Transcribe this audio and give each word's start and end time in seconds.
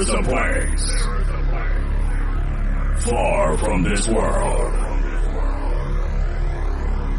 is 0.00 0.08
a 0.08 0.22
place 0.22 1.02
far 3.04 3.58
from 3.58 3.82
this 3.82 4.08
world. 4.08 4.72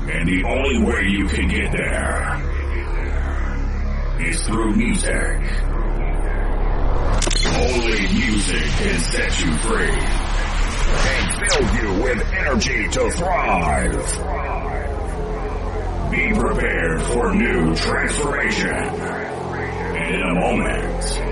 And 0.09 0.27
the 0.27 0.43
only 0.47 0.83
way 0.83 1.03
you 1.07 1.27
can 1.27 1.47
get 1.47 1.71
there 1.71 2.41
is 4.19 4.41
through 4.47 4.75
music. 4.75 5.41
Only 7.53 8.01
music 8.13 8.63
can 8.63 8.99
set 8.99 9.39
you 9.41 9.55
free 9.57 9.99
and 11.11 11.23
fill 11.37 11.65
you 11.75 12.03
with 12.03 12.33
energy 12.33 12.87
to 12.89 13.11
thrive. 13.11 14.05
Be 16.11 16.33
prepared 16.33 17.01
for 17.03 17.35
new 17.35 17.75
transformation. 17.75 19.21
In 19.95 20.21
a 20.23 20.33
moment, 20.33 21.30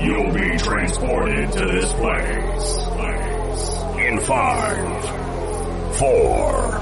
you'll 0.00 0.32
be 0.32 0.56
transported 0.58 1.52
to 1.52 1.66
this 1.66 1.92
place. 1.94 2.78
In 3.98 4.20
five, 4.20 4.78
four, 5.96 6.80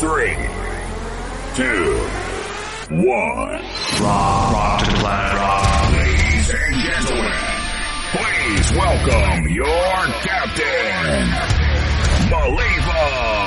three, 0.00 0.36
two, 1.54 1.94
one. 2.90 3.60
Rock, 4.00 4.52
rock 4.52 4.84
to 4.84 4.90
planet, 4.96 5.34
rock. 5.34 5.92
Ladies 5.92 6.50
and 6.50 6.74
gentlemen, 6.80 7.32
please 8.12 8.72
welcome 8.72 9.48
your 9.50 9.96
captain, 10.22 11.28
Maliva 12.30 13.44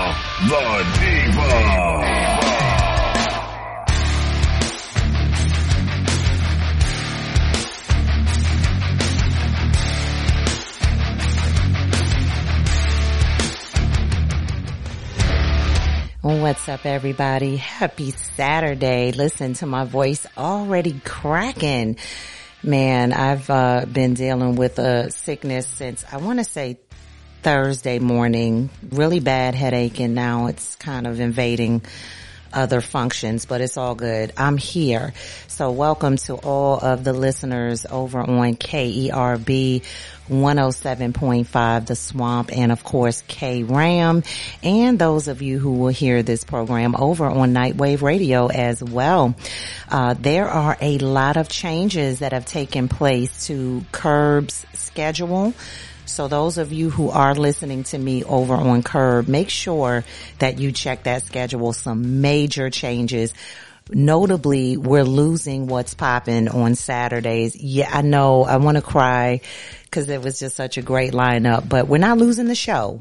the 0.48 0.86
Diva. 1.00 2.27
What's 16.28 16.68
up, 16.68 16.86
everybody? 16.86 17.56
Happy 17.56 18.12
Saturday. 18.12 19.14
Listen 19.14 19.54
to 19.54 19.66
my 19.66 19.86
voice 19.86 20.28
already 20.38 21.00
cracking. 21.06 21.96
Man, 22.62 23.14
I've 23.14 23.50
uh, 23.50 23.86
been 23.90 24.14
dealing 24.14 24.58
with 24.58 24.78
a 24.78 25.10
sickness 25.10 25.66
since 25.68 26.04
I 26.12 26.18
want 26.18 26.40
to 26.40 26.44
say 26.44 26.80
Thursday 27.44 28.00
morning. 28.00 28.70
Really 28.90 29.22
bad 29.22 29.56
headache, 29.56 30.02
and 30.02 30.16
now 30.16 30.48
it's 30.48 30.76
kind 30.76 31.08
of 31.08 31.22
invading 31.22 31.84
other 32.54 32.82
functions, 32.82 33.46
but 33.46 33.62
it's 33.62 33.78
all 33.78 33.96
good. 33.96 34.34
I'm 34.38 34.58
here. 34.58 35.14
So 35.48 35.72
welcome 35.72 36.18
to 36.18 36.36
all 36.36 36.78
of 36.80 37.04
the 37.04 37.14
listeners 37.14 37.86
over 37.86 38.20
on 38.20 38.56
KERB 38.56 39.84
107.5 40.30 41.88
The 41.88 41.96
Swamp 41.96 42.52
and 42.56 42.72
of 42.72 42.84
course 42.84 43.24
K 43.28 43.64
Ram 43.64 44.24
and 44.62 45.00
those 45.00 45.28
of 45.28 45.42
you 45.42 45.58
who 45.58 45.74
will 45.74 45.88
hear 45.88 46.22
this 46.22 46.44
program 46.44 46.96
over 46.96 47.26
on 47.26 47.54
Nightwave 47.54 48.02
Radio 48.02 48.48
as 48.48 48.84
well. 48.84 49.36
Uh, 49.90 50.16
there 50.20 50.48
are 50.48 50.78
a 50.82 50.98
lot 50.98 51.38
of 51.38 51.48
changes 51.50 52.20
that 52.20 52.34
have 52.34 52.46
taken 52.46 52.88
place 52.90 53.48
to 53.48 53.86
Curb's 53.92 54.66
schedule. 54.74 55.54
So 56.08 56.28
those 56.28 56.58
of 56.58 56.72
you 56.72 56.90
who 56.90 57.10
are 57.10 57.36
listening 57.36 57.84
to 57.86 57.98
me 57.98 58.24
over 58.24 58.54
on 58.54 58.82
Curb, 58.82 59.28
make 59.28 59.50
sure 59.50 60.04
that 60.40 60.60
you 60.60 60.72
check 60.72 61.04
that 61.04 61.24
schedule. 61.26 61.74
Some 61.74 62.22
major 62.22 62.70
changes. 62.70 63.34
Notably, 63.90 64.76
we're 64.78 65.04
losing 65.04 65.68
what's 65.68 65.94
popping 65.94 66.48
on 66.50 66.76
Saturdays. 66.76 67.56
Yeah, 67.56 67.90
I 67.92 68.02
know 68.02 68.44
I 68.44 68.58
want 68.58 68.78
to 68.78 68.82
cry 68.82 69.42
because 69.84 70.10
it 70.10 70.22
was 70.22 70.40
just 70.40 70.56
such 70.56 70.78
a 70.78 70.82
great 70.82 71.14
lineup, 71.14 71.70
but 71.70 71.88
we're 71.88 71.98
not 71.98 72.18
losing 72.18 72.48
the 72.48 72.56
show. 72.56 73.00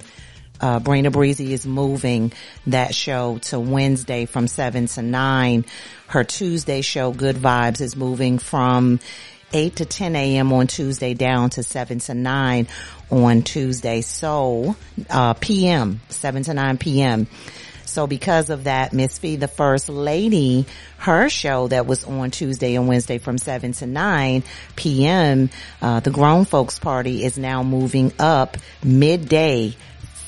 Uh, 0.60 0.80
Brina 0.80 1.12
Breezy 1.12 1.52
is 1.52 1.66
moving 1.66 2.32
that 2.68 2.94
show 2.94 3.38
to 3.38 3.60
Wednesday 3.60 4.26
from 4.26 4.48
seven 4.48 4.86
to 4.86 5.02
nine. 5.02 5.64
Her 6.06 6.24
Tuesday 6.24 6.80
show, 6.80 7.12
Good 7.12 7.36
Vibes, 7.36 7.80
is 7.80 7.96
moving 7.96 8.38
from 8.38 9.00
8 9.52 9.76
to 9.76 9.84
10 9.84 10.16
a.m. 10.16 10.52
on 10.52 10.66
Tuesday 10.66 11.14
down 11.14 11.50
to 11.50 11.62
7 11.62 11.98
to 12.00 12.14
9 12.14 12.68
on 13.10 13.42
Tuesday. 13.42 14.00
So, 14.00 14.76
uh, 15.08 15.34
PM, 15.34 16.00
7 16.08 16.42
to 16.44 16.54
9 16.54 16.78
PM. 16.78 17.26
So 17.96 18.06
because 18.06 18.50
of 18.50 18.64
that, 18.64 18.92
Miss 18.92 19.16
Fee, 19.18 19.36
the 19.36 19.48
first 19.48 19.88
lady, 19.88 20.66
her 20.98 21.30
show 21.30 21.68
that 21.68 21.86
was 21.86 22.04
on 22.04 22.30
Tuesday 22.30 22.74
and 22.74 22.88
Wednesday 22.88 23.16
from 23.16 23.38
7 23.38 23.72
to 23.72 23.86
9 23.86 24.42
p.m., 24.74 25.48
uh, 25.80 26.00
the 26.00 26.10
grown 26.10 26.44
folks 26.44 26.78
party 26.78 27.24
is 27.24 27.38
now 27.38 27.62
moving 27.62 28.12
up 28.18 28.58
midday, 28.84 29.74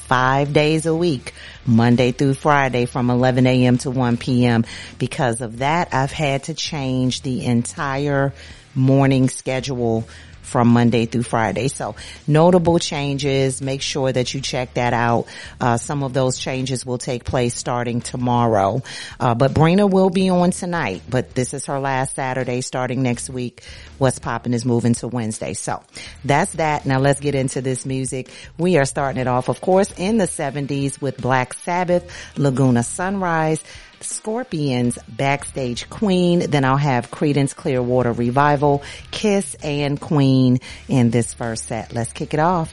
five 0.07 0.55
days 0.55 0.87
a 0.87 0.95
week, 0.95 1.35
Monday 1.67 2.13
through 2.13 2.35
Friday 2.35 2.87
from 2.87 3.11
11 3.11 3.47
a.m. 3.47 3.77
to 3.79 3.91
1 3.91 4.17
p.m. 4.17 4.65
Because 4.99 5.43
of 5.43 5.59
that, 5.59 5.93
I've 5.93 6.13
had 6.13 6.45
to 6.45 6.55
change 6.55 7.21
the 7.21 7.45
entire 7.45 8.33
morning 8.79 9.29
schedule 9.29 10.09
from 10.49 10.69
Monday 10.69 11.07
through 11.07 11.23
Friday. 11.23 11.69
So 11.69 11.95
notable 12.27 12.79
changes. 12.79 13.61
Make 13.61 13.83
sure 13.83 14.11
that 14.11 14.33
you 14.33 14.41
check 14.41 14.75
that 14.75 14.95
out. 14.95 15.27
Uh, 15.61 15.77
some 15.77 16.03
of 16.03 16.15
those 16.15 16.39
changes 16.39 16.87
will 16.87 16.99
take 16.99 17.25
place 17.25 17.55
starting 17.55 18.01
tomorrow. 18.01 18.83
Uh, 19.21 19.35
but 19.35 19.53
Brina 19.53 19.89
will 19.89 20.11
be 20.11 20.31
on 20.31 20.51
tonight, 20.51 21.03
but 21.09 21.35
this 21.35 21.53
is 21.53 21.67
her 21.67 21.79
last 21.79 22.15
Saturday 22.17 22.63
starting 22.63 23.03
next 23.03 23.29
week. 23.29 23.63
What's 23.99 24.19
popping 24.19 24.55
is 24.55 24.65
moving 24.65 24.95
to 24.95 25.09
Wednesday. 25.09 25.53
So 25.53 25.83
that's 26.25 26.53
that. 26.53 26.87
Now 26.87 26.99
let's 26.99 27.21
get 27.21 27.35
into 27.35 27.61
this 27.61 27.85
music. 27.85 28.31
We 28.57 28.79
are 28.79 28.87
starting 28.87 29.21
it 29.21 29.27
off, 29.27 29.49
of 29.49 29.61
course, 29.61 29.93
in 29.99 30.17
the 30.17 30.25
70s 30.27 31.01
with 31.01 31.21
Black 31.21 31.53
Sabbath, 31.53 32.11
Laguna 32.39 32.83
Sunrise. 32.83 33.63
Scorpions 34.01 34.99
Backstage 35.09 35.89
Queen. 35.91 36.51
Then 36.51 36.65
I'll 36.65 36.77
have 36.77 37.11
Creedence 37.11 37.55
Clearwater 37.55 38.13
Revival, 38.13 38.83
Kiss, 39.11 39.55
and 39.63 40.01
Queen 40.01 40.59
in 40.89 41.11
this 41.11 41.35
first 41.35 41.65
set. 41.67 41.93
Let's 41.93 42.13
kick 42.13 42.35
it 42.35 42.41
off. 42.41 42.73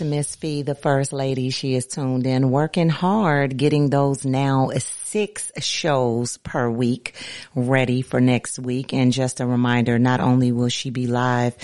To 0.00 0.06
Miss 0.06 0.34
Fee, 0.34 0.62
the 0.62 0.74
first 0.74 1.12
lady. 1.12 1.50
She 1.50 1.74
is 1.74 1.86
tuned 1.86 2.26
in, 2.26 2.50
working 2.50 2.88
hard, 2.88 3.58
getting 3.58 3.90
those 3.90 4.24
now 4.24 4.70
six 5.10 5.50
shows 5.58 6.36
per 6.36 6.70
week 6.70 7.14
ready 7.56 8.00
for 8.00 8.20
next 8.20 8.60
week. 8.60 8.94
And 8.94 9.12
just 9.12 9.40
a 9.40 9.46
reminder, 9.46 9.98
not 9.98 10.20
only 10.20 10.52
will 10.52 10.68
she 10.68 10.90
be 10.90 11.08
live 11.08 11.56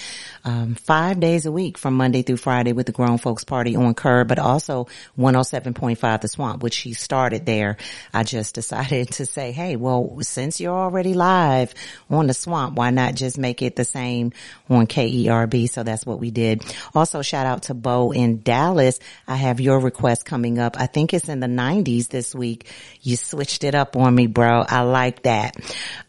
um, 0.44 0.74
five 0.74 1.20
days 1.20 1.46
a 1.46 1.52
week 1.52 1.78
from 1.78 1.94
Monday 1.94 2.22
through 2.22 2.38
Friday 2.38 2.72
with 2.72 2.86
the 2.86 2.92
Grown 2.92 3.18
Folks 3.18 3.44
Party 3.44 3.76
on 3.76 3.94
KERB, 3.94 4.26
but 4.26 4.40
also 4.40 4.88
107.5 5.16 6.20
The 6.20 6.28
Swamp, 6.28 6.62
which 6.62 6.74
she 6.74 6.92
started 6.92 7.46
there. 7.46 7.76
I 8.12 8.24
just 8.24 8.54
decided 8.56 9.12
to 9.12 9.26
say, 9.26 9.52
hey, 9.52 9.76
well, 9.76 10.18
since 10.22 10.60
you're 10.60 10.74
already 10.74 11.14
live 11.14 11.72
on 12.10 12.26
The 12.26 12.34
Swamp, 12.34 12.76
why 12.76 12.90
not 12.90 13.14
just 13.14 13.38
make 13.38 13.62
it 13.62 13.76
the 13.76 13.84
same 13.84 14.32
on 14.68 14.88
KERB? 14.88 15.68
So 15.70 15.84
that's 15.84 16.04
what 16.04 16.18
we 16.18 16.32
did. 16.32 16.64
Also, 16.96 17.22
shout 17.22 17.46
out 17.46 17.64
to 17.64 17.74
Bo 17.74 18.12
in 18.12 18.42
Dallas. 18.42 18.98
I 19.28 19.36
have 19.36 19.60
your 19.60 19.78
request 19.78 20.24
coming 20.24 20.58
up. 20.58 20.76
I 20.78 20.86
think 20.86 21.14
it's 21.14 21.28
in 21.28 21.38
the 21.38 21.46
90s 21.46 22.08
this 22.08 22.34
week. 22.34 22.68
You 23.02 23.16
switched 23.36 23.64
it 23.64 23.74
up 23.74 23.96
on 23.96 24.14
me, 24.14 24.26
bro. 24.26 24.64
I 24.66 24.80
like 24.80 25.24
that. 25.24 25.58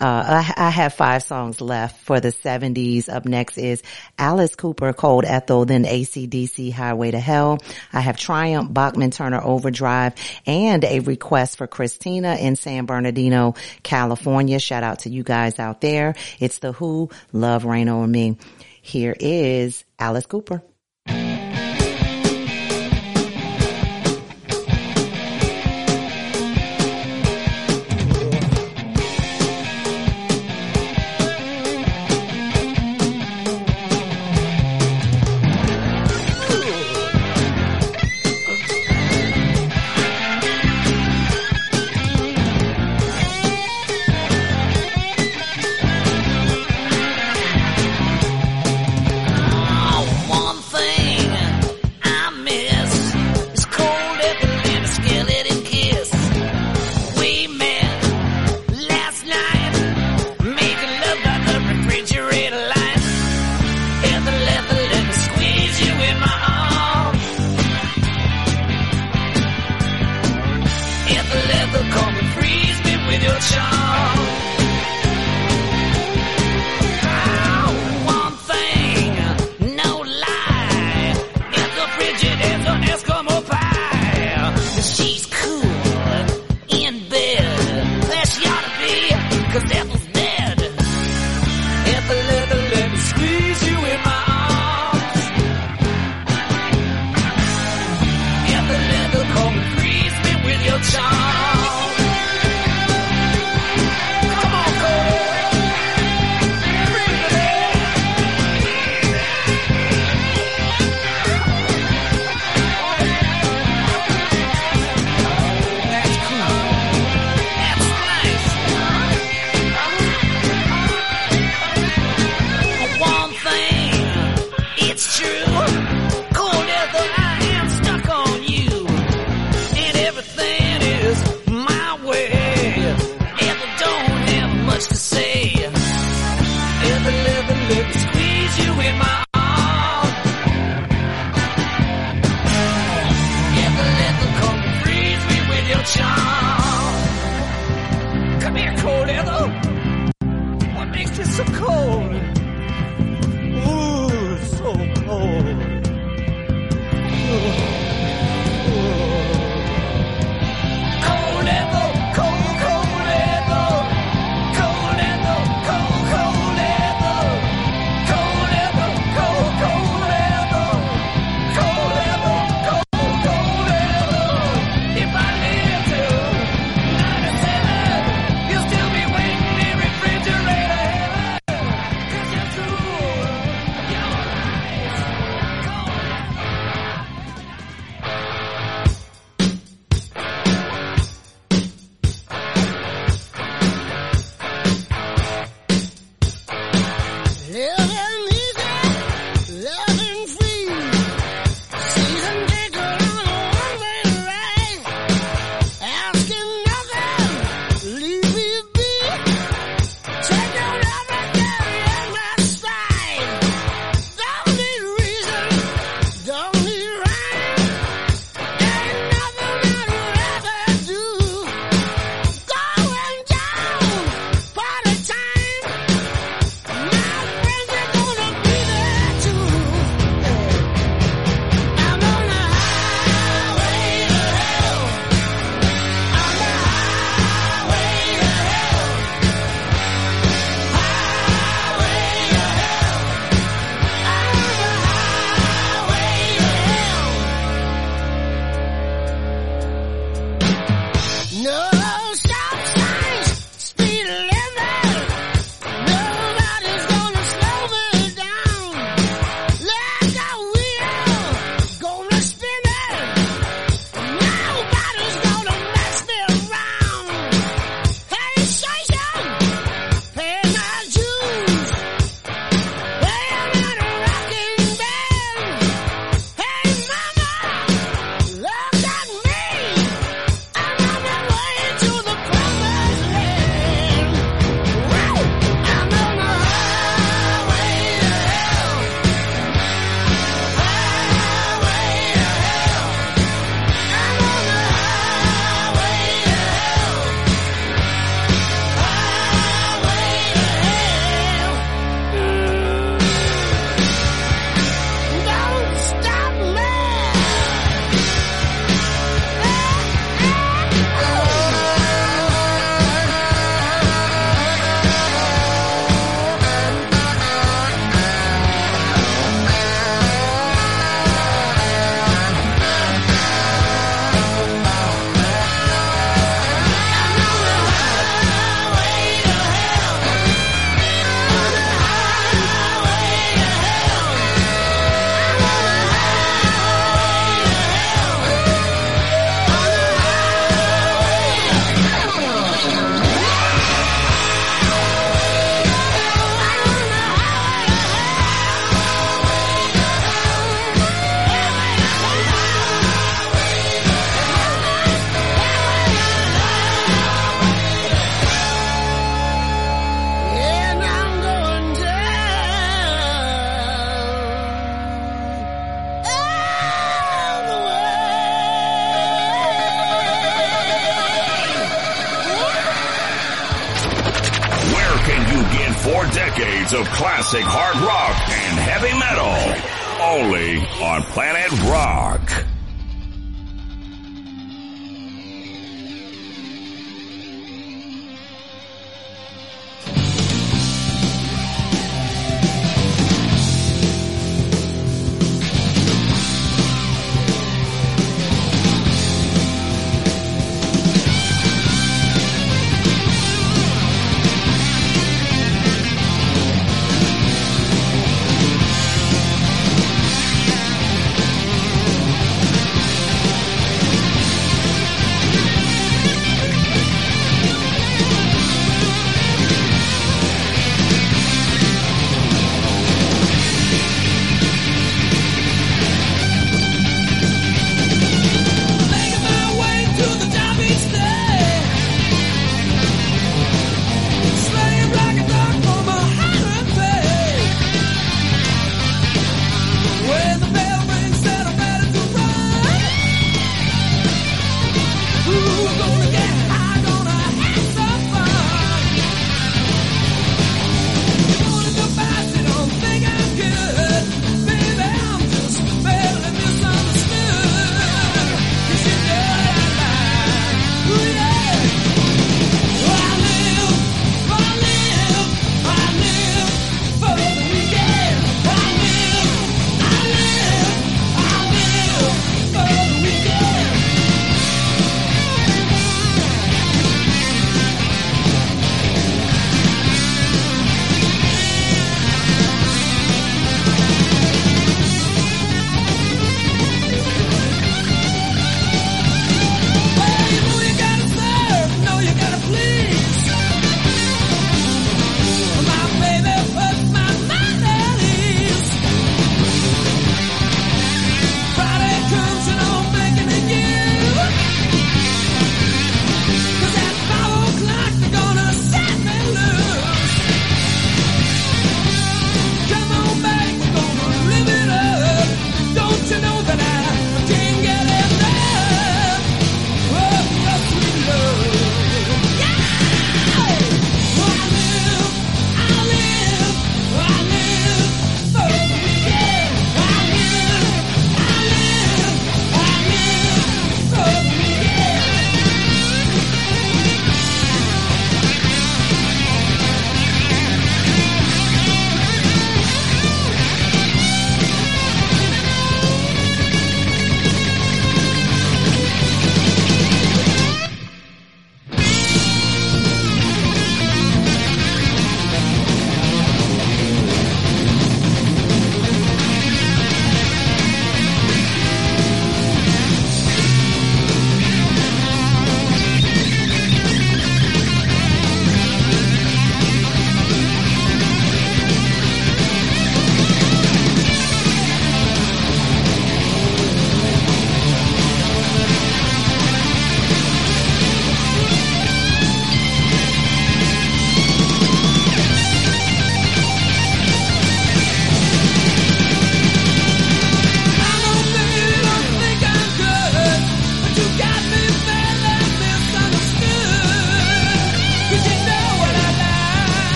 Uh, 0.00 0.42
I, 0.46 0.54
I, 0.56 0.70
have 0.70 0.94
five 0.94 1.24
songs 1.24 1.60
left 1.60 2.00
for 2.02 2.20
the 2.20 2.28
70s. 2.28 3.08
Up 3.12 3.24
next 3.24 3.58
is 3.58 3.82
Alice 4.16 4.54
Cooper, 4.54 4.92
Cold 4.92 5.24
Ethel, 5.24 5.64
then 5.64 5.82
ACDC, 5.82 6.72
Highway 6.72 7.10
to 7.10 7.18
Hell. 7.18 7.58
I 7.92 7.98
have 7.98 8.16
Triumph, 8.16 8.72
Bachman 8.72 9.10
Turner 9.10 9.40
Overdrive, 9.42 10.14
and 10.46 10.84
a 10.84 11.00
request 11.00 11.58
for 11.58 11.66
Christina 11.66 12.36
in 12.36 12.54
San 12.54 12.86
Bernardino, 12.86 13.54
California. 13.82 14.60
Shout 14.60 14.84
out 14.84 15.00
to 15.00 15.10
you 15.10 15.24
guys 15.24 15.58
out 15.58 15.80
there. 15.80 16.14
It's 16.38 16.60
the 16.60 16.70
Who, 16.70 17.10
Love 17.32 17.64
Reign 17.64 17.88
Over 17.88 18.06
Me. 18.06 18.38
Here 18.82 19.16
is 19.18 19.84
Alice 19.98 20.26
Cooper. 20.26 20.62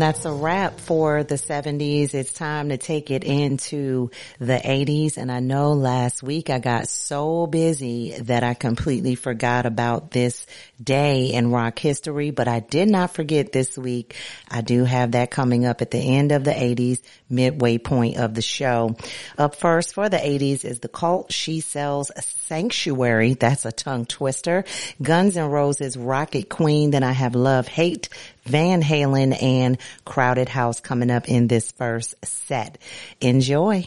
And 0.00 0.08
that's 0.08 0.24
a 0.24 0.32
wrap 0.32 0.80
for 0.80 1.24
the 1.24 1.34
70s. 1.34 2.14
It's 2.14 2.32
time 2.32 2.70
to 2.70 2.78
take 2.78 3.10
it 3.10 3.22
into 3.22 4.10
the 4.38 4.56
80s. 4.56 5.18
And 5.18 5.30
I 5.30 5.40
know 5.40 5.72
last 5.72 6.22
week 6.22 6.48
I 6.48 6.58
got 6.58 6.88
so 6.88 7.46
busy 7.46 8.12
that 8.18 8.42
I 8.42 8.54
completely 8.54 9.14
forgot 9.14 9.66
about 9.66 10.10
this 10.10 10.46
day 10.82 11.34
in 11.34 11.50
rock 11.50 11.78
history, 11.78 12.30
but 12.30 12.48
I 12.48 12.60
did 12.60 12.88
not 12.88 13.12
forget 13.12 13.52
this 13.52 13.76
week. 13.76 14.16
I 14.48 14.62
do 14.62 14.84
have 14.84 15.10
that 15.10 15.30
coming 15.30 15.66
up 15.66 15.82
at 15.82 15.90
the 15.90 15.98
end 15.98 16.32
of 16.32 16.44
the 16.44 16.52
80s, 16.52 17.02
midway 17.28 17.76
point 17.76 18.16
of 18.16 18.32
the 18.32 18.40
show. 18.40 18.96
Up 19.36 19.54
first 19.54 19.92
for 19.92 20.08
the 20.08 20.16
80s 20.16 20.64
is 20.64 20.78
the 20.78 20.88
cult 20.88 21.30
She 21.30 21.60
Sells 21.60 22.10
Sanctuary. 22.50 23.34
That's 23.34 23.66
a 23.66 23.70
tongue 23.70 24.06
twister. 24.06 24.64
Guns 25.02 25.36
N' 25.36 25.50
Roses 25.50 25.98
Rocket 25.98 26.48
Queen. 26.48 26.90
Then 26.90 27.02
I 27.02 27.12
have 27.12 27.34
Love 27.34 27.68
Hate, 27.68 28.08
Van 28.44 28.82
Halen 28.82 29.40
and 29.42 29.78
Crowded 30.04 30.48
House 30.48 30.80
coming 30.80 31.10
up 31.10 31.28
in 31.28 31.46
this 31.46 31.72
first 31.72 32.14
set. 32.24 32.78
Enjoy. 33.20 33.86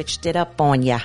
Switched 0.00 0.24
it 0.24 0.34
up 0.34 0.58
on 0.62 0.80
ya. 0.80 1.00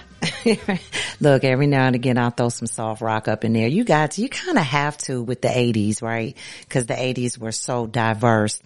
Look, 1.20 1.44
every 1.44 1.68
now 1.68 1.88
and 1.88 1.98
again 1.98 2.18
I'll 2.18 2.30
throw 2.30 2.48
some 2.48 2.66
soft 2.66 3.02
rock 3.02 3.28
up 3.28 3.44
in 3.44 3.52
there. 3.52 3.68
You 3.68 3.84
guys, 3.84 4.18
you 4.18 4.30
kind 4.30 4.58
of 4.58 4.64
have 4.64 4.98
to 5.00 5.22
with 5.22 5.42
the 5.42 5.50
80s, 5.50 6.02
right? 6.02 6.38
Cause 6.70 6.86
the 6.86 6.94
80s 6.94 7.38
were 7.38 7.52
so 7.52 7.88
diverse. 7.88 8.62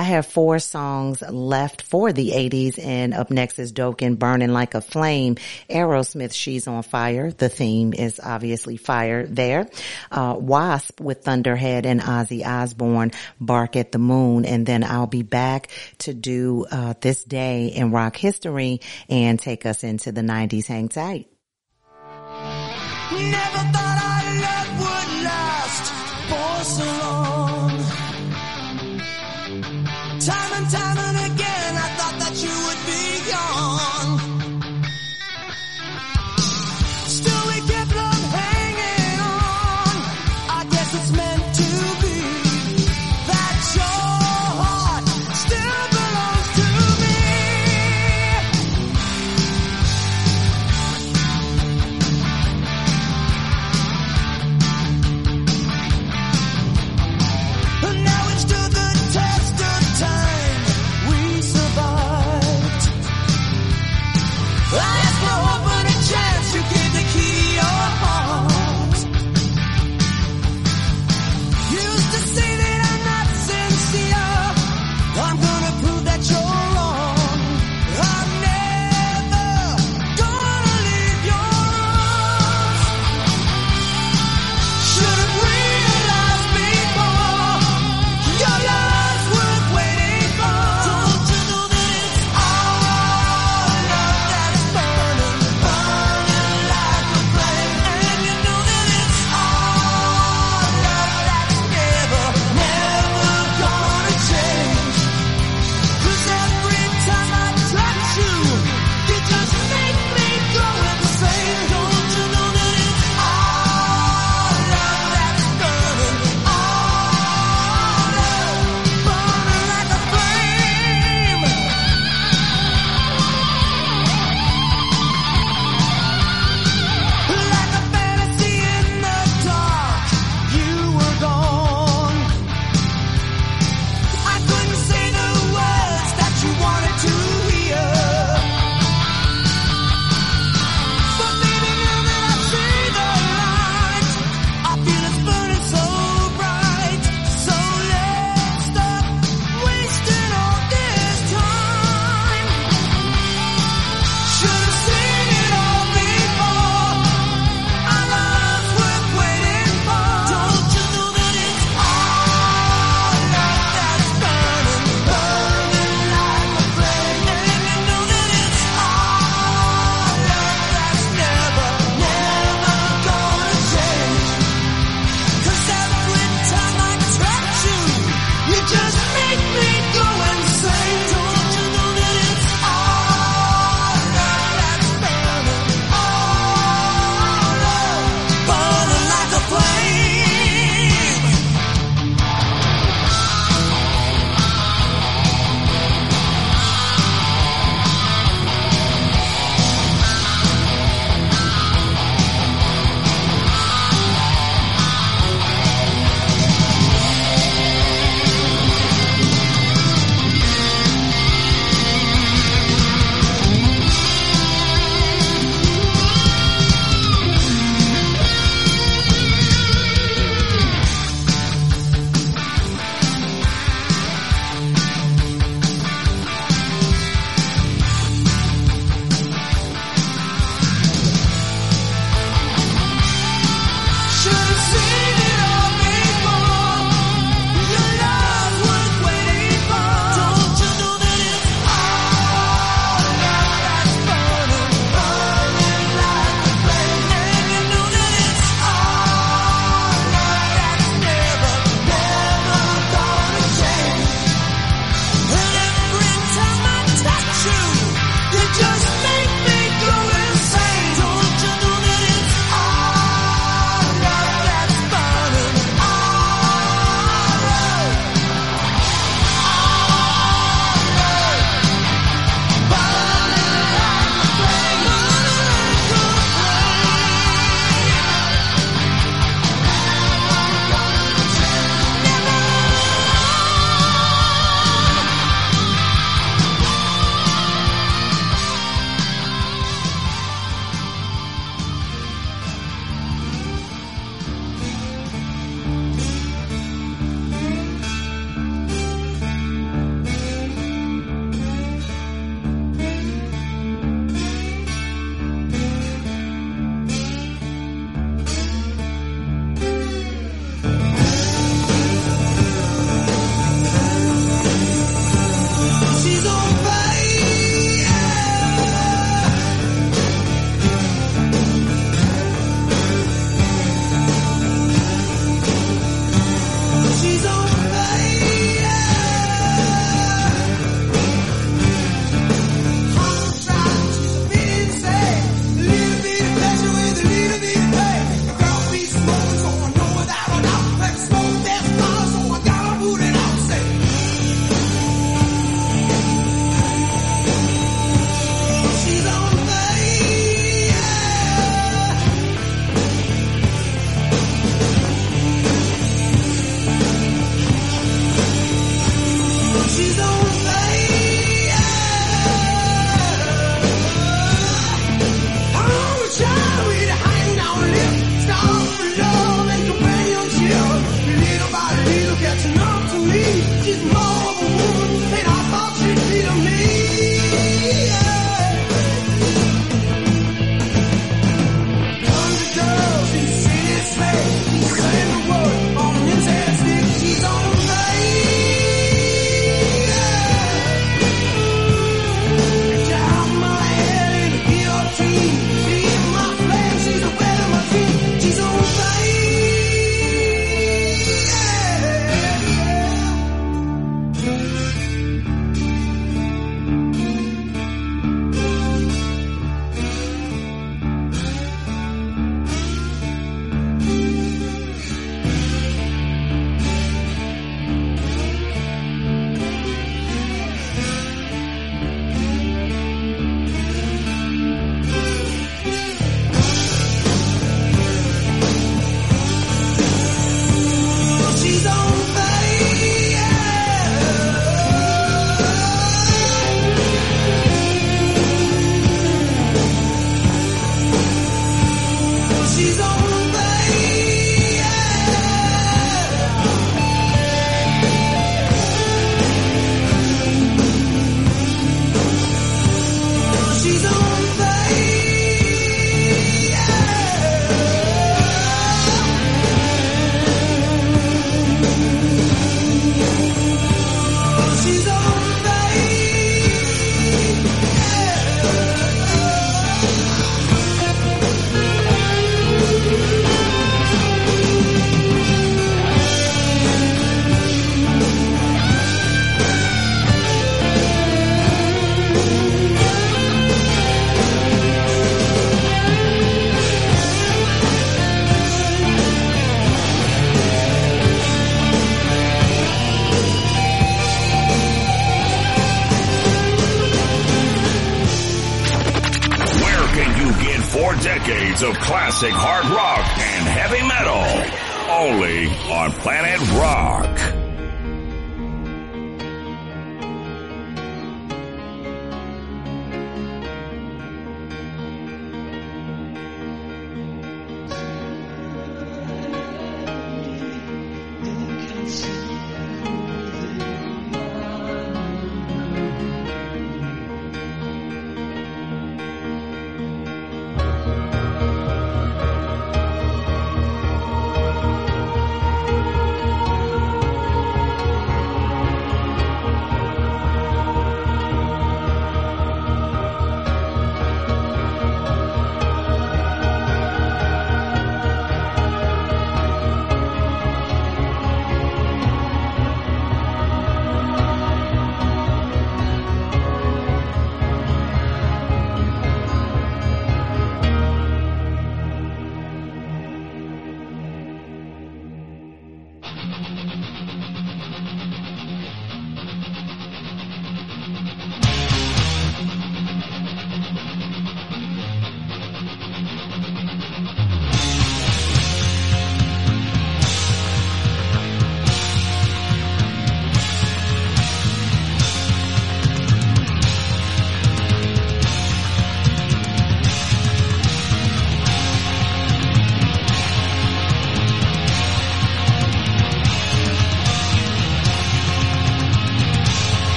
I 0.00 0.04
have 0.04 0.24
four 0.24 0.58
songs 0.60 1.20
left 1.20 1.82
for 1.82 2.10
the 2.10 2.30
80s 2.30 2.82
and 2.82 3.12
up 3.12 3.30
next 3.30 3.58
is 3.58 3.70
Dokken 3.70 4.18
Burning 4.18 4.48
Like 4.48 4.74
a 4.74 4.80
Flame. 4.80 5.36
Aerosmith, 5.68 6.32
She's 6.32 6.66
on 6.66 6.82
Fire. 6.82 7.30
The 7.30 7.50
theme 7.50 7.92
is 7.92 8.18
obviously 8.18 8.78
fire 8.78 9.26
there. 9.26 9.68
Uh, 10.10 10.36
Wasp 10.38 11.02
with 11.02 11.24
Thunderhead 11.24 11.84
and 11.84 12.00
Ozzy 12.00 12.46
Osbourne, 12.46 13.12
Bark 13.42 13.76
at 13.76 13.92
the 13.92 13.98
Moon. 13.98 14.46
And 14.46 14.64
then 14.64 14.84
I'll 14.84 15.06
be 15.06 15.22
back 15.22 15.68
to 15.98 16.14
do, 16.14 16.64
uh, 16.70 16.94
this 17.02 17.22
day 17.22 17.66
in 17.66 17.90
rock 17.90 18.16
history 18.16 18.80
and 19.10 19.38
take 19.38 19.66
us 19.66 19.84
into 19.84 20.12
the 20.12 20.22
90s. 20.22 20.66
Hang 20.66 20.88
tight. 20.88 21.29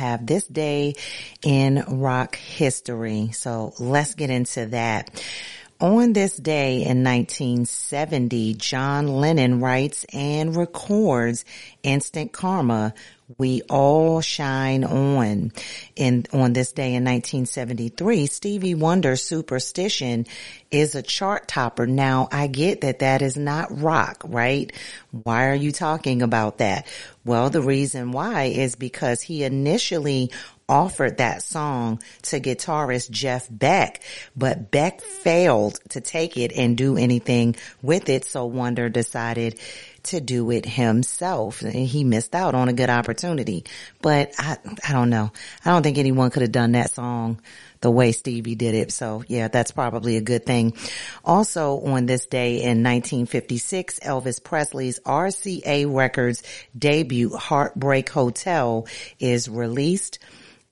Have 0.00 0.26
this 0.26 0.46
day 0.46 0.94
in 1.42 1.84
rock 1.86 2.36
history. 2.36 3.30
So 3.32 3.74
let's 3.78 4.14
get 4.14 4.30
into 4.30 4.66
that. 4.66 5.22
On 5.78 6.12
this 6.12 6.36
day 6.36 6.82
in 6.82 7.04
1970, 7.04 8.54
John 8.54 9.08
Lennon 9.08 9.60
writes 9.60 10.04
and 10.12 10.56
records 10.56 11.44
Instant 11.82 12.32
Karma, 12.32 12.92
We 13.38 13.62
All 13.62 14.20
Shine 14.20 14.84
On. 14.84 15.52
And 15.96 16.28
on 16.32 16.52
this 16.52 16.72
day 16.72 16.94
in 16.94 17.04
1973, 17.04 18.26
Stevie 18.26 18.74
Wonder's 18.74 19.22
Superstition 19.22 20.26
is 20.70 20.94
a 20.94 21.02
chart 21.02 21.48
topper. 21.48 21.86
Now, 21.86 22.28
I 22.32 22.46
get 22.46 22.82
that 22.82 23.00
that 23.00 23.22
is 23.22 23.36
not 23.36 23.80
rock, 23.80 24.22
right? 24.24 24.72
Why 25.10 25.48
are 25.48 25.54
you 25.54 25.72
talking 25.72 26.22
about 26.22 26.58
that? 26.58 26.86
Well, 27.24 27.50
the 27.50 27.62
reason 27.62 28.12
why 28.12 28.44
is 28.44 28.76
because 28.76 29.20
he 29.20 29.44
initially 29.44 30.30
offered 30.70 31.18
that 31.18 31.42
song 31.42 32.00
to 32.22 32.40
guitarist 32.40 33.10
Jeff 33.10 33.48
Beck, 33.50 34.02
but 34.36 34.70
Beck 34.70 35.00
failed 35.00 35.80
to 35.90 36.00
take 36.00 36.36
it 36.36 36.52
and 36.52 36.78
do 36.78 36.96
anything 36.96 37.56
with 37.82 38.08
it. 38.08 38.24
So 38.24 38.46
Wonder 38.46 38.88
decided 38.88 39.58
to 40.04 40.20
do 40.20 40.50
it 40.50 40.66
himself. 40.66 41.60
He 41.60 42.04
missed 42.04 42.34
out 42.34 42.54
on 42.54 42.68
a 42.68 42.72
good 42.72 42.90
opportunity, 42.90 43.64
but 44.00 44.32
I, 44.38 44.58
I 44.88 44.92
don't 44.92 45.10
know. 45.10 45.32
I 45.64 45.70
don't 45.70 45.82
think 45.82 45.98
anyone 45.98 46.30
could 46.30 46.42
have 46.42 46.52
done 46.52 46.72
that 46.72 46.90
song 46.90 47.40
the 47.80 47.90
way 47.90 48.12
Stevie 48.12 48.54
did 48.54 48.74
it. 48.74 48.92
So 48.92 49.24
yeah, 49.26 49.48
that's 49.48 49.70
probably 49.70 50.16
a 50.16 50.20
good 50.20 50.44
thing. 50.44 50.74
Also 51.24 51.80
on 51.80 52.06
this 52.06 52.26
day 52.26 52.56
in 52.56 52.82
1956, 52.82 54.00
Elvis 54.00 54.42
Presley's 54.42 55.00
RCA 55.00 55.92
Records 55.92 56.42
debut 56.76 57.34
Heartbreak 57.34 58.08
Hotel 58.10 58.86
is 59.18 59.48
released. 59.48 60.18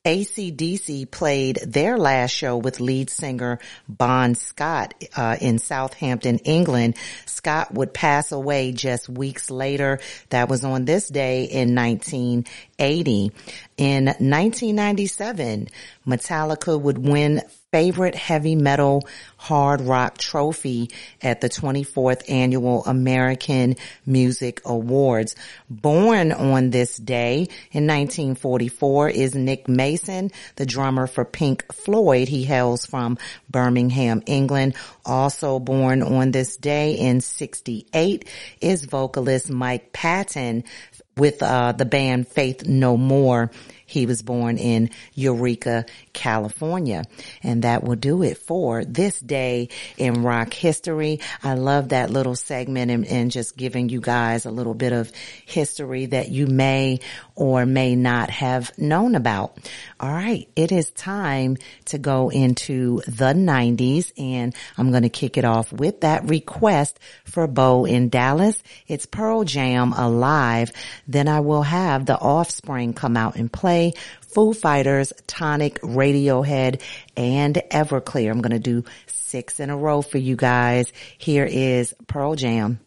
ACDC 0.05 1.11
played 1.11 1.59
their 1.66 1.99
last 1.99 2.31
show 2.31 2.57
with 2.57 2.81
lead 2.81 3.11
singer 3.11 3.59
Bon 3.89 4.35
Scott 4.35 4.95
uh, 5.16 5.37
in 5.41 5.59
Southampton, 5.59 6.39
England. 6.39 6.97
Scott 7.27 7.75
would 7.75 7.93
pass 7.93 8.33
away 8.33 8.73
just 8.73 9.09
weeks 9.09 9.51
later. 9.51 10.01
That 10.31 10.49
was 10.49 10.65
on 10.65 10.85
this 10.85 11.09
day 11.09 11.45
in 11.45 11.75
1980. 11.75 13.33
In 13.77 14.05
1997, 14.07 15.69
Metallica 16.07 16.81
would 16.81 16.99
win 16.99 17.43
favorite 17.70 18.15
heavy 18.15 18.55
metal 18.55 19.07
hard 19.36 19.82
rock 19.82 20.16
trophy 20.16 20.90
at 21.20 21.43
the 21.43 21.51
24th 21.51 22.23
annual 22.31 22.82
American 22.86 23.77
Music 24.07 24.62
Awards. 24.65 25.36
Born 25.69 26.32
on 26.32 26.70
this 26.70 26.97
day 26.97 27.49
in 27.70 27.86
1944 27.86 29.11
is 29.11 29.35
Nick 29.35 29.69
Mason, 29.69 30.31
the 30.57 30.65
drummer 30.65 31.07
for 31.07 31.27
Pink 31.27 31.70
Floyd. 31.73 32.28
He 32.28 32.45
hails 32.45 32.86
from 32.86 33.19
Birmingham, 33.51 34.23
England. 34.24 34.74
Also 35.05 35.59
born 35.59 36.03
on 36.03 36.31
this 36.31 36.57
day 36.57 36.95
in 36.95 37.20
68 37.20 38.27
is 38.62 38.86
vocalist 38.86 39.51
Mike 39.51 39.93
Patton 39.93 40.65
with 41.19 41.43
uh, 41.43 41.73
the 41.73 41.85
band 41.85 42.28
Faith 42.28 42.66
No 42.66 42.97
More. 42.97 43.51
He 43.89 44.05
was 44.05 44.20
born 44.20 44.59
in 44.59 44.90
Eureka, 45.15 45.86
California. 46.12 47.05
And 47.43 47.62
that 47.62 47.82
will 47.82 47.97
do 47.97 48.23
it 48.23 48.36
for 48.36 48.85
this 48.85 49.19
day 49.19 49.70
in 49.97 50.23
rock 50.23 50.52
history. 50.52 51.20
I 51.43 51.55
love 51.55 51.89
that 51.89 52.10
little 52.10 52.36
segment 52.36 52.90
and, 52.90 53.06
and, 53.06 53.31
just 53.31 53.56
giving 53.56 53.89
you 53.89 54.01
guys 54.01 54.44
a 54.44 54.51
little 54.51 54.74
bit 54.74 54.93
of 54.93 55.10
history 55.47 56.06
that 56.06 56.28
you 56.28 56.47
may 56.47 57.01
or 57.39 57.65
may 57.65 57.94
not 57.94 58.31
have 58.31 58.77
known 58.77 59.15
about. 59.15 59.56
All 60.01 60.10
right. 60.10 60.48
It 60.56 60.73
is 60.73 60.90
time 60.90 61.56
to 61.85 61.97
go 61.97 62.31
into 62.31 63.01
the 63.06 63.32
90s 63.32 64.10
and 64.19 64.52
I'm 64.77 64.90
going 64.90 65.05
to 65.05 65.09
kick 65.09 65.36
it 65.36 65.44
off 65.44 65.73
with 65.73 66.01
that 66.01 66.28
request 66.28 66.98
for 67.24 67.47
Bo 67.47 67.85
in 67.85 68.09
Dallas. 68.09 68.60
It's 68.89 69.06
Pearl 69.06 69.44
Jam 69.44 69.93
Alive. 69.93 70.73
Then 71.06 71.28
I 71.28 71.39
will 71.39 71.62
have 71.62 72.06
the 72.06 72.19
offspring 72.19 72.93
come 72.93 73.16
out 73.16 73.36
and 73.36 73.52
play 73.52 73.93
Foo 74.23 74.52
Fighters, 74.52 75.12
Tonic, 75.28 75.81
Radiohead, 75.81 76.82
and 77.16 77.55
Everclear. 77.70 78.32
I'm 78.32 78.40
going 78.40 78.51
to 78.51 78.59
do 78.59 78.82
six 79.06 79.60
in 79.60 79.70
a 79.70 79.77
row 79.77 80.02
for 80.02 80.19
you 80.19 80.35
guys. 80.35 80.93
Here 81.19 81.47
is 81.48 81.94
Pearl 82.09 82.35
Jam. 82.35 82.81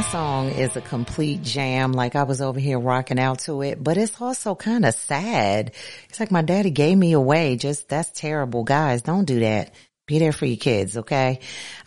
That 0.00 0.12
song 0.12 0.48
is 0.48 0.76
a 0.76 0.80
complete 0.80 1.42
jam. 1.42 1.92
Like 1.92 2.16
I 2.16 2.22
was 2.22 2.40
over 2.40 2.58
here 2.58 2.78
rocking 2.78 3.18
out 3.18 3.40
to 3.40 3.60
it, 3.60 3.84
but 3.84 3.98
it's 3.98 4.18
also 4.18 4.54
kind 4.54 4.86
of 4.86 4.94
sad. 4.94 5.72
It's 6.08 6.18
like 6.18 6.30
my 6.30 6.40
daddy 6.40 6.70
gave 6.70 6.96
me 6.96 7.12
away. 7.12 7.56
Just 7.56 7.86
that's 7.90 8.10
terrible. 8.18 8.64
Guys, 8.64 9.02
don't 9.02 9.26
do 9.26 9.40
that. 9.40 9.74
Be 10.06 10.18
there 10.18 10.32
for 10.32 10.46
your 10.46 10.56
kids, 10.56 10.96
okay? 10.96 11.40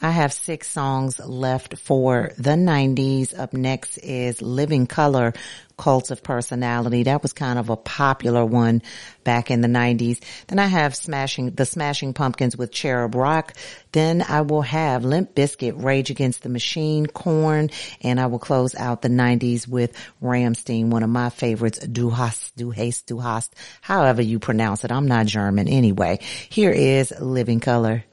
I 0.04 0.10
have 0.10 0.34
six 0.34 0.70
songs 0.70 1.18
left 1.18 1.78
for 1.78 2.34
the 2.38 2.52
90s. 2.52 3.40
Up 3.40 3.54
next 3.54 3.98
is 4.00 4.42
Living 4.42 4.86
Colour, 4.86 5.32
Cult 5.78 6.12
of 6.12 6.22
Personality. 6.22 7.04
That 7.04 7.22
was 7.22 7.32
kind 7.32 7.58
of 7.58 7.70
a 7.70 7.78
popular 7.78 8.46
one 8.46 8.82
back 9.24 9.50
in 9.50 9.62
the 9.62 9.70
90s. 9.70 10.20
Then 10.48 10.60
I 10.60 10.66
have 10.66 10.94
Smashing, 10.94 11.52
The 11.52 11.66
Smashing 11.66 12.14
Pumpkins 12.14 12.58
with 12.58 12.74
Cherub 12.74 13.16
Rock. 13.16 13.54
Then 13.94 14.22
I 14.22 14.42
will 14.42 14.64
have 14.64 15.06
Limp 15.06 15.36
Bizkit, 15.36 15.82
Rage 15.82 16.10
Against 16.10 16.44
the 16.44 16.50
Machine, 16.50 17.06
Korn, 17.06 17.70
and 18.02 18.20
I 18.20 18.26
will 18.26 18.40
close 18.40 18.76
out 18.76 19.04
the 19.04 19.08
90s 19.08 19.70
with 19.70 19.96
Rammstein, 20.22 20.88
one 20.88 21.04
of 21.04 21.10
my 21.12 21.30
favorites, 21.30 21.80
Du 21.80 22.10
hast, 22.10 22.58
Du 22.58 22.72
hast, 22.72 23.08
Du 23.08 23.20
hast, 23.20 23.56
however 23.80 24.22
you 24.22 24.40
pronounce 24.40 24.84
it. 24.84 24.92
I'm 24.92 25.08
not 25.08 25.28
German 25.28 25.70
anyway. 25.70 26.20
Here 26.50 26.72
is 26.72 27.14
Living 27.18 27.62
Colour. 27.62 28.04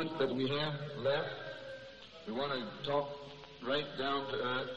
Moments 0.00 0.18
that 0.18 0.34
we 0.34 0.48
have 0.48 0.72
left, 1.04 1.28
we 2.26 2.32
want 2.32 2.52
to 2.52 2.90
talk 2.90 3.10
right 3.68 3.84
down 3.98 4.26
to 4.30 4.34
earth 4.34 4.70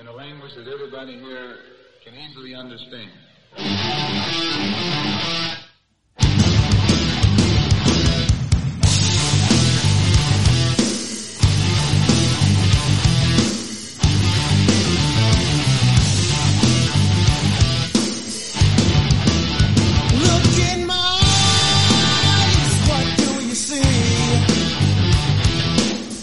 in 0.00 0.08
a 0.08 0.12
language 0.12 0.50
that 0.56 0.66
everybody 0.66 1.12
here 1.12 1.58
can 2.04 2.12
easily 2.16 2.56
understand. 2.56 3.12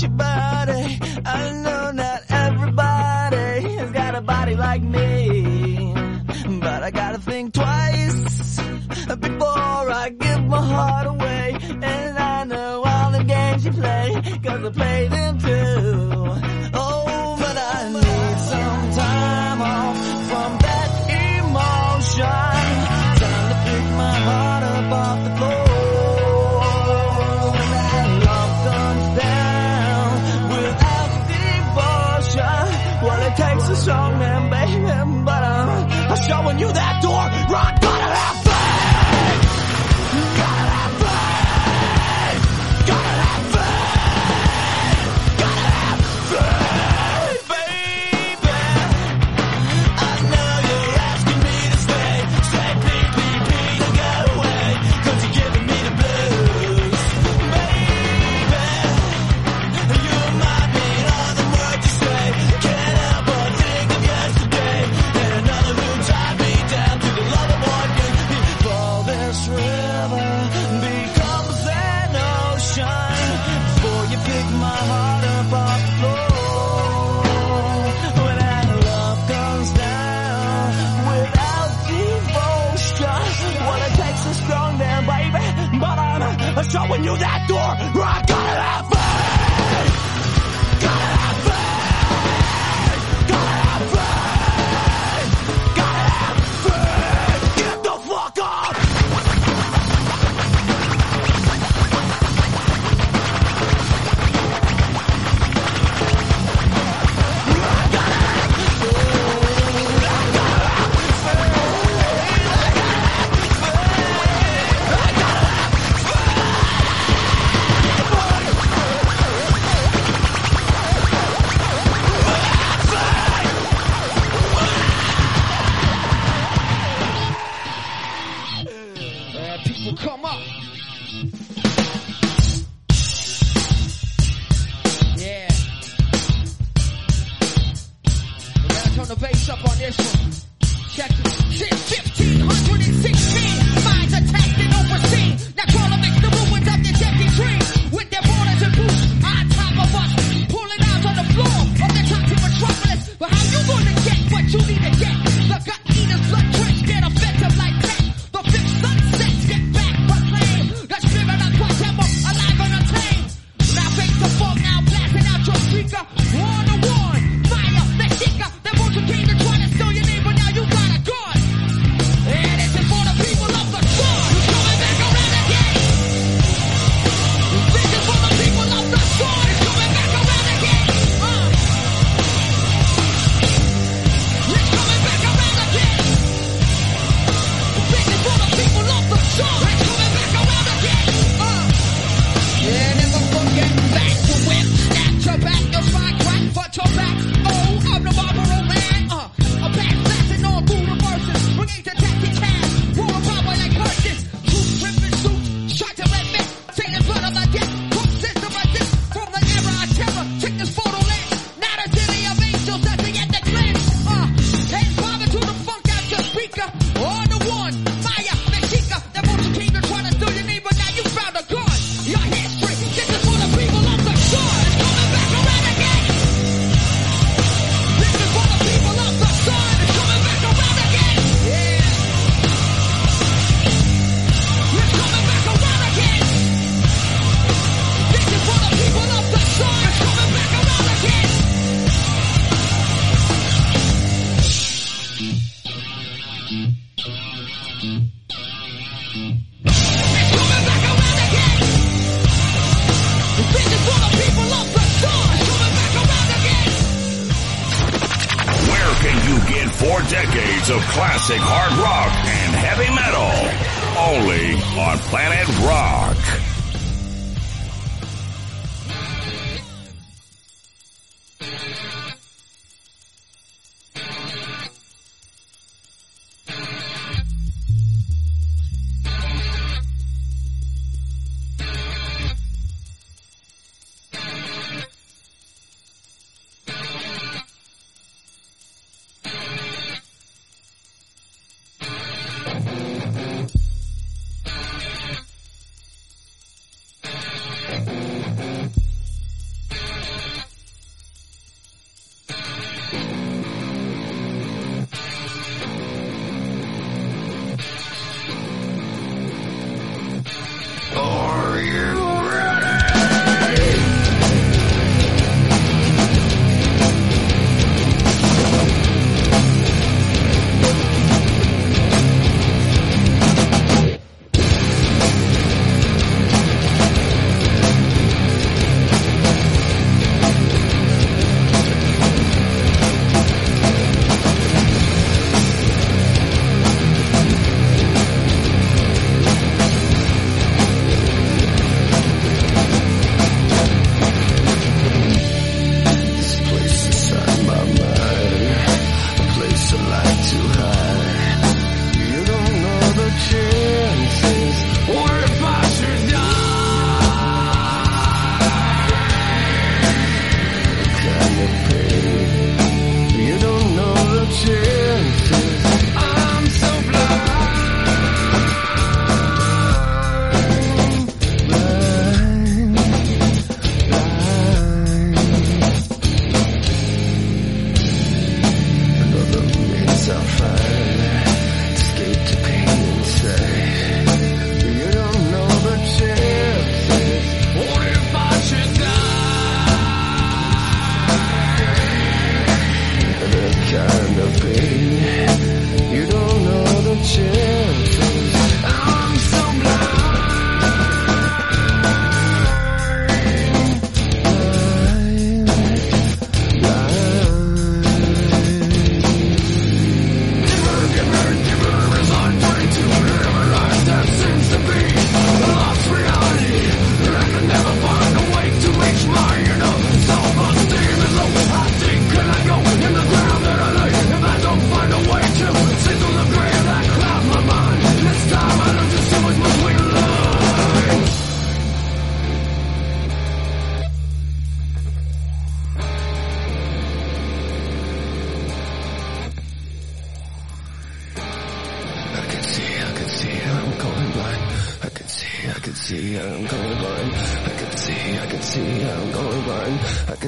Could 0.00 0.16
touch 0.16 0.27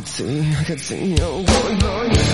could 0.01 0.09
see, 0.09 0.41
I 0.55 0.65
could 0.65 0.81
see 0.81 1.11
you 1.11 1.17
going, 1.19 1.79
going. 1.79 2.30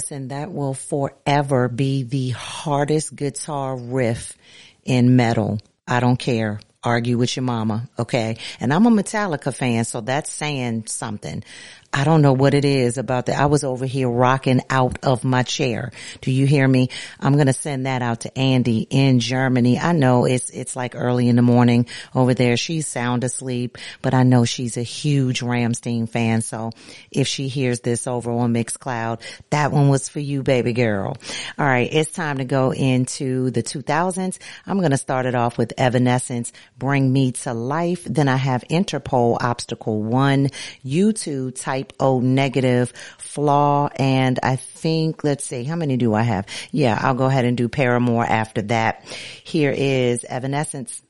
Listen, 0.00 0.28
that 0.28 0.50
will 0.50 0.72
forever 0.72 1.68
be 1.68 2.04
the 2.04 2.30
hardest 2.30 3.14
guitar 3.14 3.76
riff 3.76 4.34
in 4.82 5.14
metal. 5.14 5.58
I 5.86 6.00
don't 6.00 6.18
care. 6.18 6.58
Argue 6.82 7.18
with 7.18 7.36
your 7.36 7.42
mama. 7.42 7.86
Okay. 7.98 8.38
And 8.60 8.72
I'm 8.72 8.86
a 8.86 8.90
Metallica 8.90 9.54
fan, 9.54 9.84
so 9.84 10.00
that's 10.00 10.30
saying 10.30 10.86
something. 10.86 11.44
I 11.92 12.04
don't 12.04 12.22
know 12.22 12.32
what 12.32 12.54
it 12.54 12.64
is 12.64 12.98
about 12.98 13.26
that. 13.26 13.38
I 13.38 13.46
was 13.46 13.64
over 13.64 13.84
here 13.84 14.08
rocking 14.08 14.60
out 14.70 15.00
of 15.02 15.24
my 15.24 15.42
chair. 15.42 15.90
Do 16.20 16.30
you 16.30 16.46
hear 16.46 16.66
me? 16.66 16.88
I'm 17.18 17.34
going 17.34 17.48
to 17.48 17.52
send 17.52 17.86
that 17.86 18.00
out 18.00 18.20
to 18.20 18.38
Andy 18.38 18.86
in 18.88 19.18
Germany. 19.18 19.76
I 19.76 19.90
know 19.90 20.24
it's, 20.24 20.50
it's 20.50 20.76
like 20.76 20.94
early 20.94 21.28
in 21.28 21.34
the 21.34 21.42
morning 21.42 21.86
over 22.14 22.32
there. 22.32 22.56
She's 22.56 22.86
sound 22.86 23.24
asleep, 23.24 23.76
but 24.02 24.14
I 24.14 24.22
know 24.22 24.44
she's 24.44 24.76
a 24.76 24.82
huge 24.82 25.40
Rammstein 25.40 26.08
fan. 26.08 26.42
So 26.42 26.70
if 27.10 27.26
she 27.26 27.48
hears 27.48 27.80
this 27.80 28.06
over 28.06 28.30
on 28.30 28.54
Mixcloud, 28.54 29.20
that 29.50 29.72
one 29.72 29.88
was 29.88 30.08
for 30.08 30.20
you, 30.20 30.44
baby 30.44 30.72
girl. 30.72 31.16
All 31.58 31.66
right. 31.66 31.88
It's 31.92 32.12
time 32.12 32.38
to 32.38 32.44
go 32.44 32.72
into 32.72 33.50
the 33.50 33.64
2000s. 33.64 34.38
I'm 34.64 34.78
going 34.78 34.92
to 34.92 34.96
start 34.96 35.26
it 35.26 35.34
off 35.34 35.58
with 35.58 35.72
Evanescence, 35.76 36.52
Bring 36.78 37.12
Me 37.12 37.32
to 37.32 37.52
Life. 37.52 38.04
Then 38.04 38.28
I 38.28 38.36
have 38.36 38.62
Interpol 38.70 39.38
Obstacle 39.40 40.00
One, 40.00 40.50
U2 40.86 41.52
Type 41.80 41.92
O 41.98 42.20
Negative, 42.20 42.92
Flaw, 43.18 43.88
and 43.96 44.38
I 44.42 44.56
think, 44.56 45.24
let's 45.24 45.44
see, 45.44 45.64
how 45.64 45.76
many 45.76 45.96
do 45.96 46.12
I 46.12 46.22
have? 46.22 46.46
Yeah, 46.72 46.98
I'll 47.00 47.14
go 47.14 47.24
ahead 47.24 47.46
and 47.46 47.56
do 47.56 47.68
Paramore 47.68 48.24
after 48.24 48.62
that. 48.62 49.04
Here 49.44 49.74
is 49.74 50.24
Evanescence. 50.24 51.00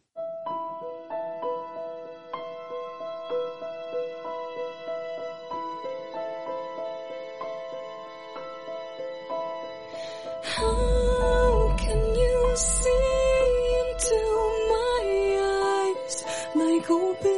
Like 16.52 16.90
open 16.90 17.29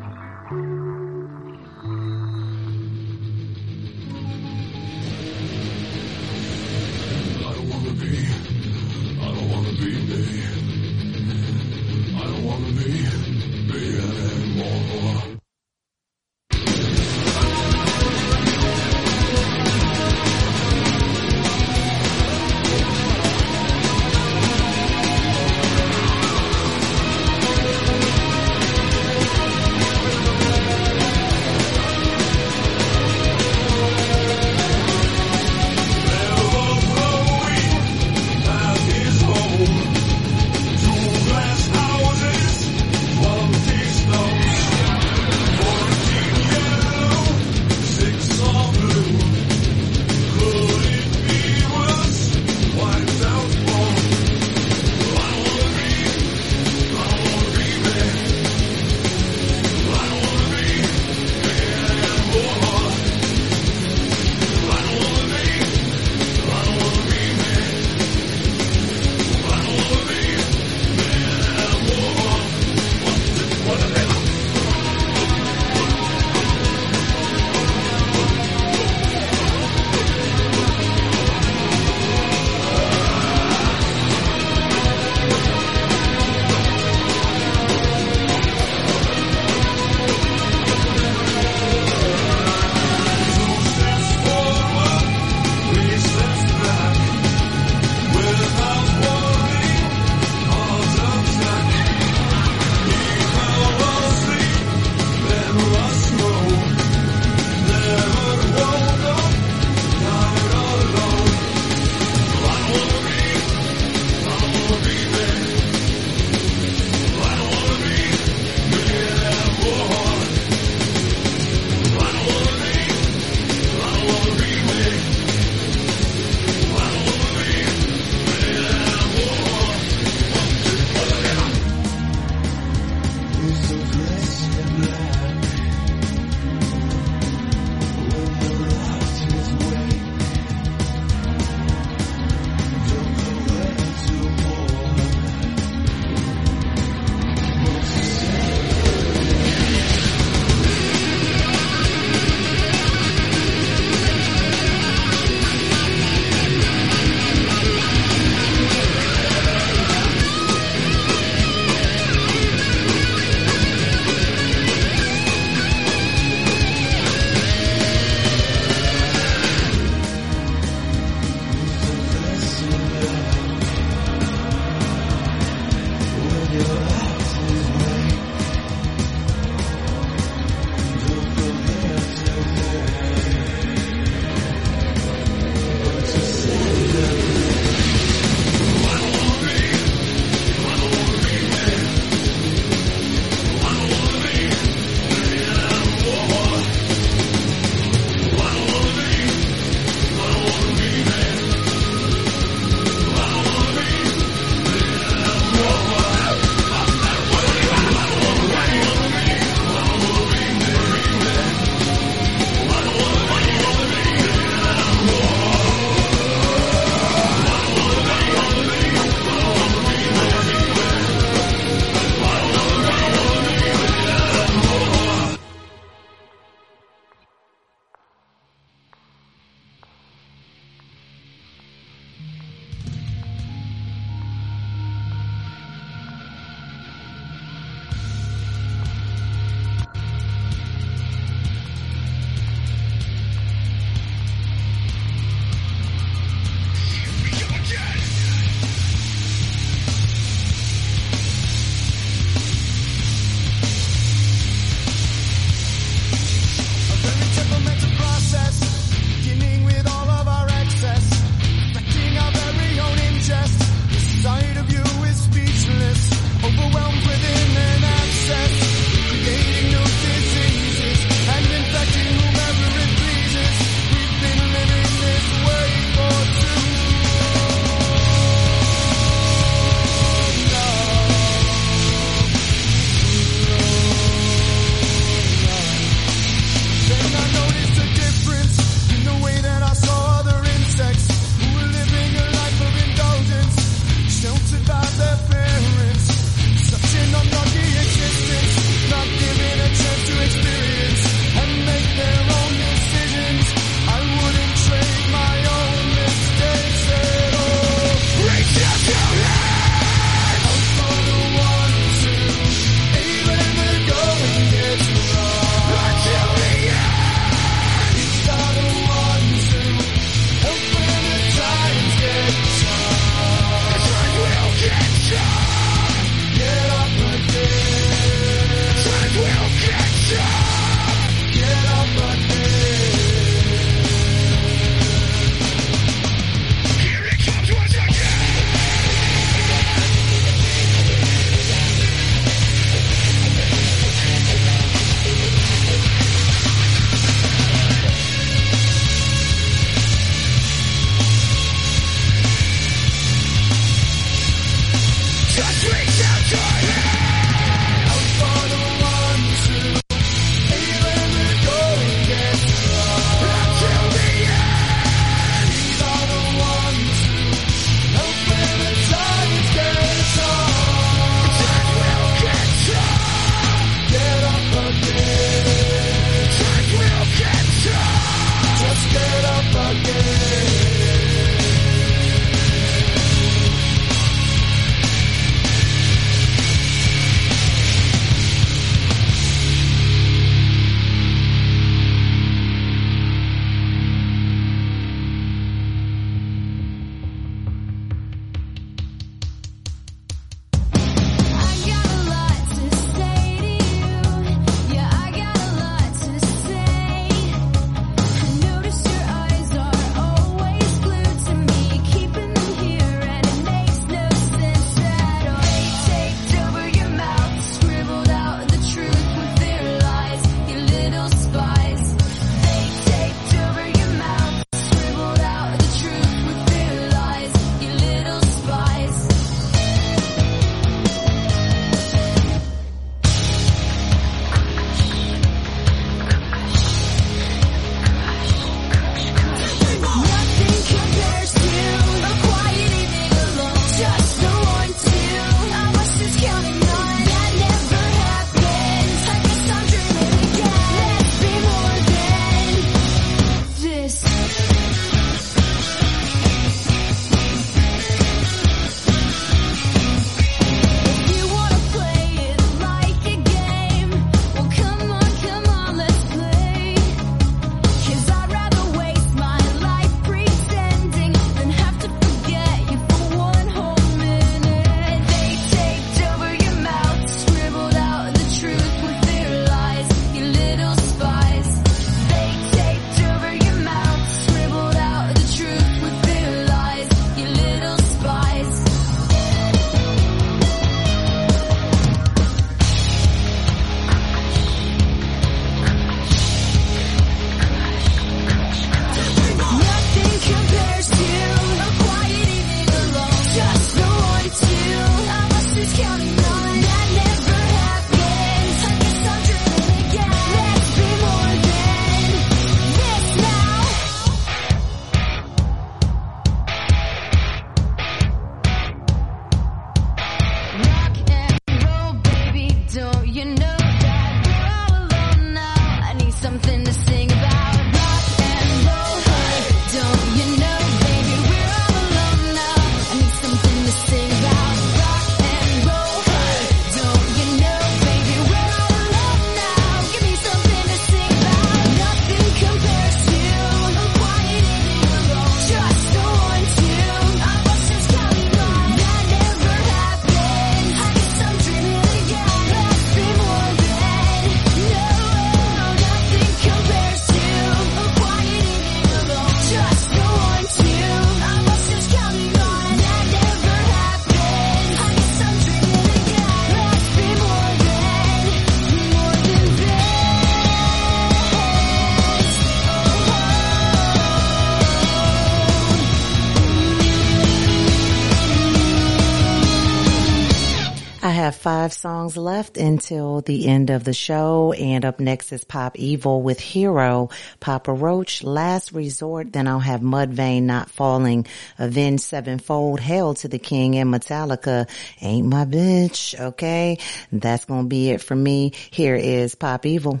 have 581.22 581.36
five 581.36 581.72
songs 581.72 582.16
left 582.16 582.56
until 582.56 583.20
the 583.20 583.46
end 583.46 583.70
of 583.70 583.84
the 583.84 583.92
show. 583.92 584.52
And 584.52 584.84
up 584.84 584.98
next 584.98 585.30
is 585.30 585.44
Pop 585.44 585.78
Evil 585.78 586.20
with 586.20 586.40
Hero, 586.40 587.10
Papa 587.38 587.72
Roach, 587.72 588.24
Last 588.24 588.72
Resort. 588.72 589.32
Then 589.32 589.46
I'll 589.46 589.60
have 589.60 589.82
Mudvayne 589.82 590.42
Not 590.42 590.68
Falling, 590.68 591.26
Avenged 591.60 592.02
Sevenfold, 592.02 592.80
Hail 592.80 593.14
to 593.14 593.28
the 593.28 593.38
King, 593.38 593.76
and 593.76 593.94
Metallica, 593.94 594.68
Ain't 595.00 595.28
My 595.28 595.44
Bitch. 595.44 596.18
Okay. 596.18 596.78
That's 597.12 597.44
going 597.44 597.62
to 597.62 597.68
be 597.68 597.90
it 597.90 598.00
for 598.00 598.16
me. 598.16 598.52
Here 598.72 598.96
is 598.96 599.36
Pop 599.36 599.64
Evil. 599.64 600.00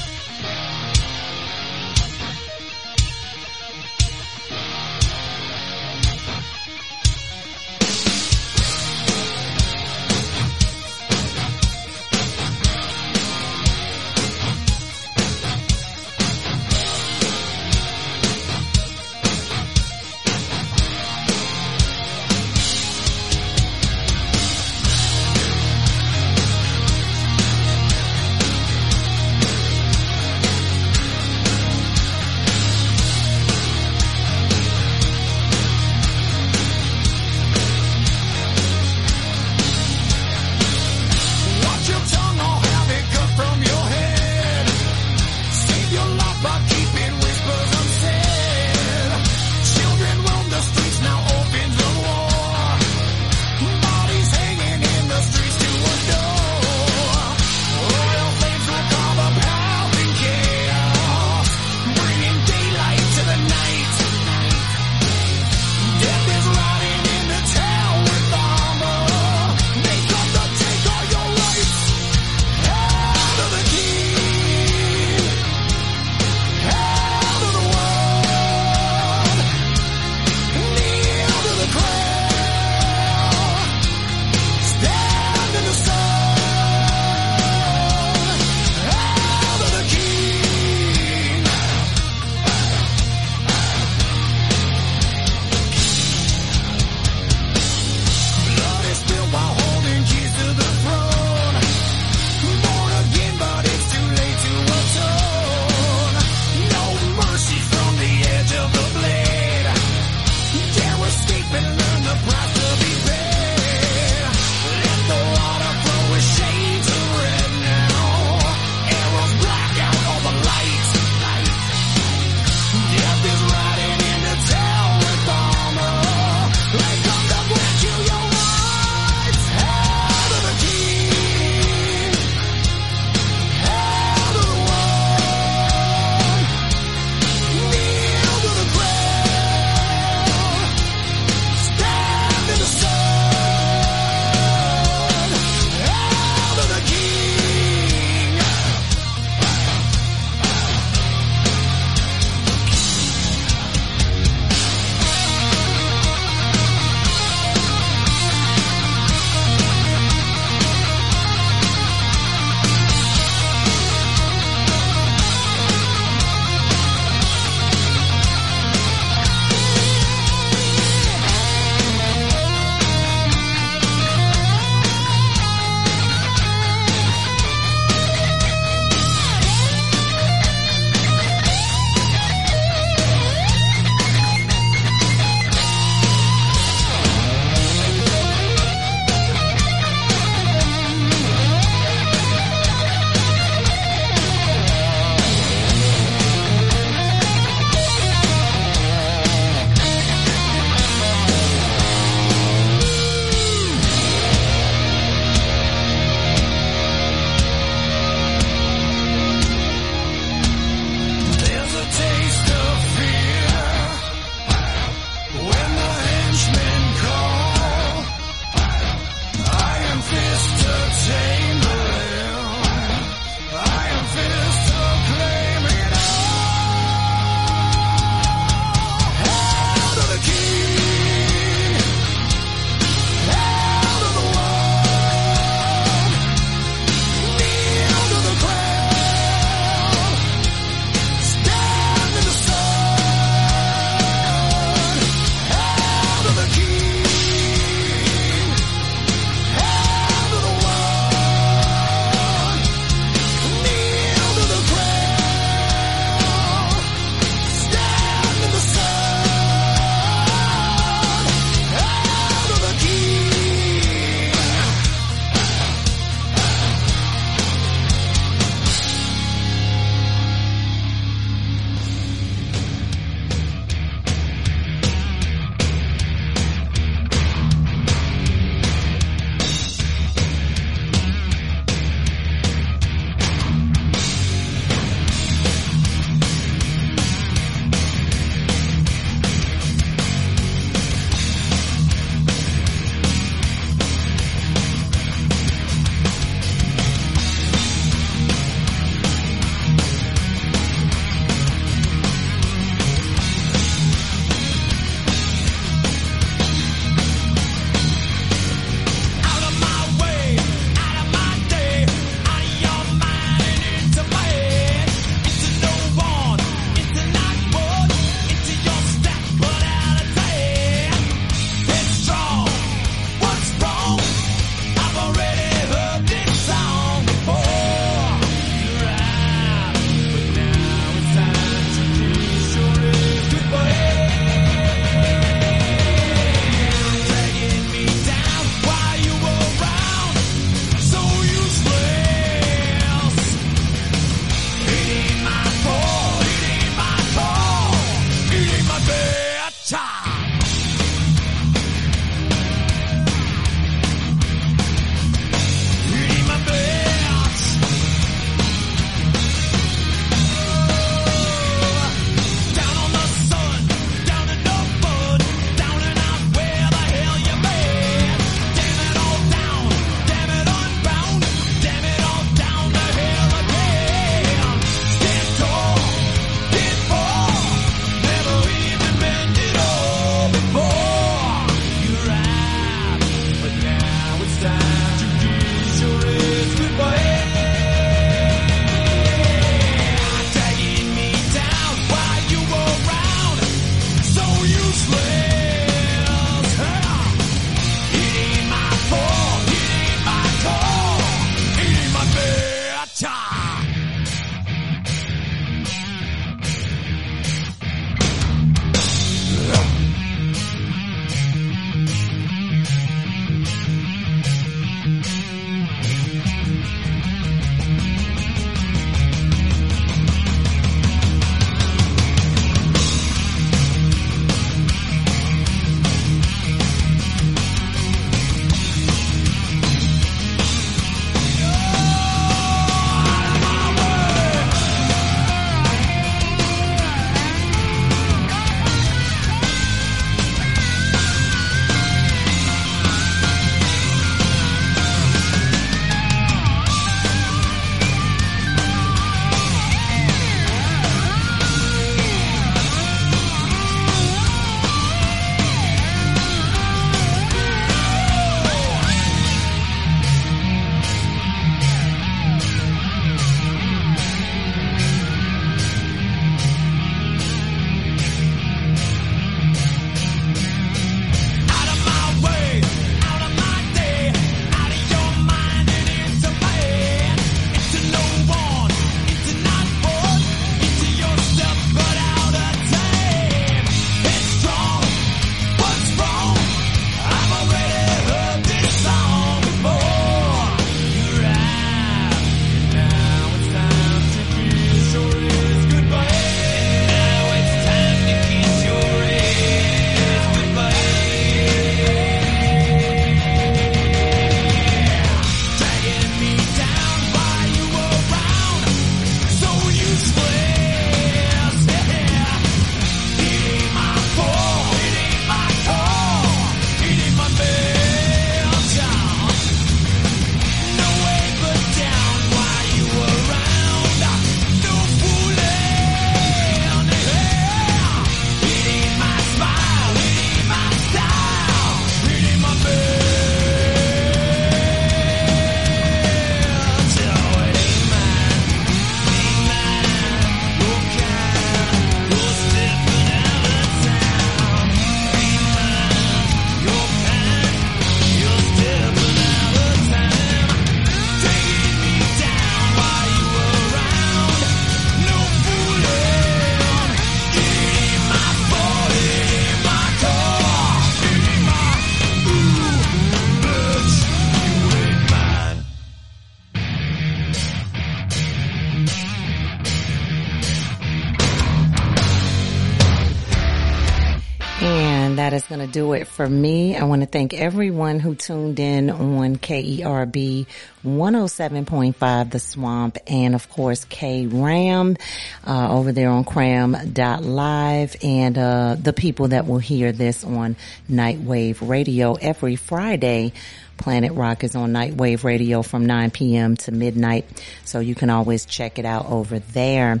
Do 575.74 575.92
it 575.92 576.06
for 576.06 576.28
me. 576.28 576.76
I 576.76 576.84
want 576.84 577.02
to 577.02 577.06
thank 577.06 577.34
everyone 577.34 577.98
who 577.98 578.14
tuned 578.14 578.60
in 578.60 578.90
on 578.90 579.34
KERB 579.34 580.46
107.5 580.84 582.30
The 582.30 582.38
Swamp 582.38 582.96
and 583.08 583.34
of 583.34 583.50
course 583.50 583.84
K 583.84 584.26
Ram 584.26 584.96
uh, 585.44 585.76
over 585.76 585.90
there 585.90 586.10
on 586.10 586.22
cram.live 586.22 587.96
and 588.04 588.38
uh, 588.38 588.76
the 588.80 588.92
people 588.92 589.28
that 589.28 589.48
will 589.48 589.58
hear 589.58 589.90
this 589.90 590.22
on 590.22 590.54
Nightwave 590.88 591.68
Radio 591.68 592.14
every 592.14 592.54
Friday. 592.54 593.32
Planet 593.76 594.12
Rock 594.12 594.44
is 594.44 594.54
on 594.54 594.72
Nightwave 594.72 595.24
Radio 595.24 595.62
from 595.62 595.86
9 595.86 596.12
p.m. 596.12 596.56
to 596.58 596.72
midnight, 596.72 597.26
so 597.64 597.80
you 597.80 597.96
can 597.96 598.08
always 598.08 598.46
check 598.46 598.78
it 598.78 598.84
out 598.84 599.06
over 599.06 599.40
there. 599.40 600.00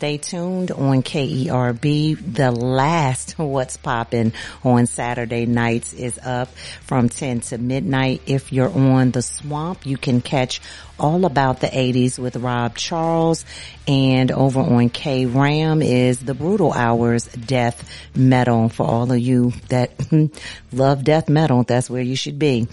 Stay 0.00 0.16
tuned 0.16 0.70
on 0.70 1.02
KERB. 1.02 2.34
The 2.34 2.50
last 2.50 3.32
What's 3.38 3.76
Poppin' 3.76 4.32
on 4.64 4.86
Saturday 4.86 5.44
nights 5.44 5.92
is 5.92 6.18
up 6.24 6.48
from 6.80 7.10
10 7.10 7.40
to 7.40 7.58
midnight. 7.58 8.22
If 8.24 8.50
you're 8.50 8.72
on 8.72 9.10
the 9.10 9.20
swamp, 9.20 9.84
you 9.84 9.98
can 9.98 10.22
catch 10.22 10.62
all 10.98 11.24
about 11.24 11.60
the 11.60 11.66
80s 11.66 12.18
with 12.18 12.36
Rob 12.36 12.76
Charles 12.76 13.44
and 13.88 14.30
over 14.30 14.60
on 14.60 14.90
K 14.90 15.26
Ram 15.26 15.82
is 15.82 16.20
the 16.20 16.34
Brutal 16.34 16.72
Hours 16.72 17.26
Death 17.26 17.90
Metal 18.14 18.68
for 18.68 18.86
all 18.86 19.10
of 19.10 19.18
you 19.18 19.52
that 19.68 19.90
love 20.72 21.02
death 21.02 21.28
metal. 21.28 21.64
That's 21.64 21.90
where 21.90 22.02
you 22.02 22.16
should 22.16 22.38
be. 22.38 22.68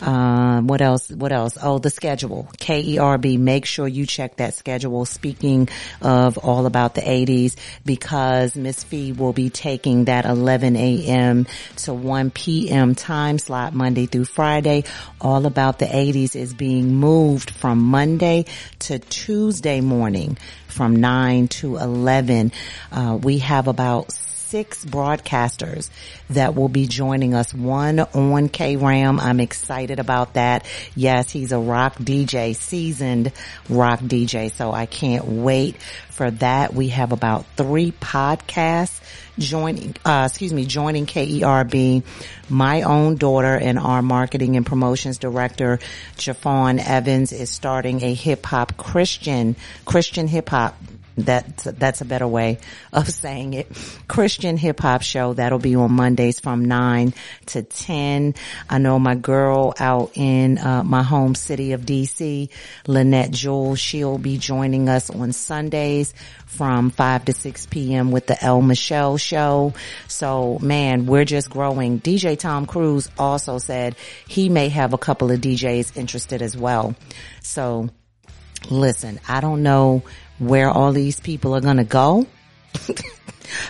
Um, 0.00 0.66
what 0.66 0.80
else? 0.80 1.10
What 1.10 1.32
else? 1.32 1.56
Oh, 1.60 1.78
the 1.78 1.90
schedule. 1.90 2.48
KERB. 2.58 3.38
Make 3.38 3.64
sure 3.64 3.88
you 3.88 4.06
check 4.06 4.36
that 4.36 4.54
schedule. 4.54 5.04
Speaking 5.04 5.68
of 6.00 6.38
all 6.38 6.61
about 6.66 6.94
the 6.94 7.00
80s, 7.00 7.56
because 7.84 8.56
Miss 8.56 8.82
Fee 8.82 9.12
will 9.12 9.32
be 9.32 9.50
taking 9.50 10.06
that 10.06 10.24
11 10.24 10.76
a.m. 10.76 11.46
to 11.76 11.94
1 11.94 12.30
p.m. 12.30 12.94
time 12.94 13.38
slot 13.38 13.74
Monday 13.74 14.06
through 14.06 14.24
Friday. 14.26 14.84
All 15.20 15.46
about 15.46 15.78
the 15.78 15.86
80s 15.86 16.36
is 16.36 16.54
being 16.54 16.94
moved 16.94 17.50
from 17.50 17.78
Monday 17.78 18.46
to 18.80 18.98
Tuesday 18.98 19.80
morning 19.80 20.36
from 20.72 20.96
9 20.96 21.48
to 21.48 21.76
11. 21.76 22.52
Uh, 22.90 23.18
we 23.22 23.38
have 23.38 23.68
about 23.68 24.12
six 24.52 24.84
broadcasters 24.84 25.88
that 26.28 26.54
will 26.54 26.68
be 26.68 26.86
joining 26.86 27.32
us. 27.32 27.54
One 27.54 28.00
on 28.00 28.50
K-Ram. 28.50 29.18
I'm 29.18 29.40
excited 29.40 29.98
about 29.98 30.34
that. 30.34 30.66
Yes, 30.94 31.30
he's 31.30 31.52
a 31.52 31.58
rock 31.58 31.96
DJ, 31.96 32.54
seasoned 32.54 33.32
rock 33.70 34.00
DJ. 34.00 34.52
So 34.52 34.70
I 34.70 34.84
can't 34.84 35.24
wait 35.24 35.80
for 36.10 36.30
that. 36.32 36.74
We 36.74 36.88
have 36.88 37.12
about 37.12 37.46
three 37.56 37.92
podcasts 37.92 39.00
joining, 39.38 39.96
uh, 40.04 40.24
excuse 40.28 40.52
me, 40.52 40.66
joining 40.66 41.06
KERB. 41.06 42.02
My 42.50 42.82
own 42.82 43.16
daughter 43.16 43.56
and 43.56 43.78
our 43.78 44.02
marketing 44.02 44.56
and 44.56 44.66
promotions 44.66 45.16
director, 45.16 45.78
Jafon 46.18 46.78
Evans 46.78 47.32
is 47.32 47.48
starting 47.48 48.02
a 48.04 48.12
hip 48.12 48.44
hop 48.44 48.76
Christian, 48.76 49.56
Christian 49.86 50.28
hip 50.28 50.50
hop 50.50 50.76
that's 51.16 51.64
that's 51.64 52.00
a 52.00 52.04
better 52.04 52.26
way 52.26 52.58
of 52.92 53.08
saying 53.08 53.54
it. 53.54 53.68
Christian 54.08 54.56
hip 54.56 54.80
hop 54.80 55.02
show 55.02 55.34
that'll 55.34 55.58
be 55.58 55.76
on 55.76 55.92
Mondays 55.92 56.40
from 56.40 56.64
nine 56.64 57.14
to 57.46 57.62
ten. 57.62 58.34
I 58.68 58.78
know 58.78 58.98
my 58.98 59.14
girl 59.14 59.74
out 59.78 60.12
in 60.14 60.58
uh, 60.58 60.82
my 60.82 61.02
home 61.02 61.34
city 61.34 61.72
of 61.72 61.82
DC, 61.82 62.48
Lynette 62.86 63.30
Jewell, 63.30 63.74
she'll 63.74 64.18
be 64.18 64.38
joining 64.38 64.88
us 64.88 65.10
on 65.10 65.32
Sundays 65.32 66.14
from 66.46 66.90
5 66.90 67.24
to 67.26 67.32
6 67.32 67.66
p.m. 67.66 68.10
with 68.10 68.26
the 68.26 68.42
El 68.42 68.60
Michelle 68.60 69.16
show. 69.16 69.72
So 70.08 70.58
man, 70.60 71.06
we're 71.06 71.24
just 71.24 71.50
growing. 71.50 72.00
DJ 72.00 72.38
Tom 72.38 72.66
Cruise 72.66 73.10
also 73.18 73.58
said 73.58 73.96
he 74.28 74.48
may 74.48 74.68
have 74.68 74.92
a 74.92 74.98
couple 74.98 75.30
of 75.30 75.40
DJs 75.40 75.96
interested 75.96 76.42
as 76.42 76.56
well. 76.56 76.94
So 77.42 77.88
listen, 78.70 79.20
I 79.28 79.40
don't 79.40 79.62
know 79.62 80.02
where 80.38 80.70
all 80.70 80.92
these 80.92 81.20
people 81.20 81.54
are 81.54 81.60
going 81.60 81.76
to 81.76 81.84
go. 81.84 82.26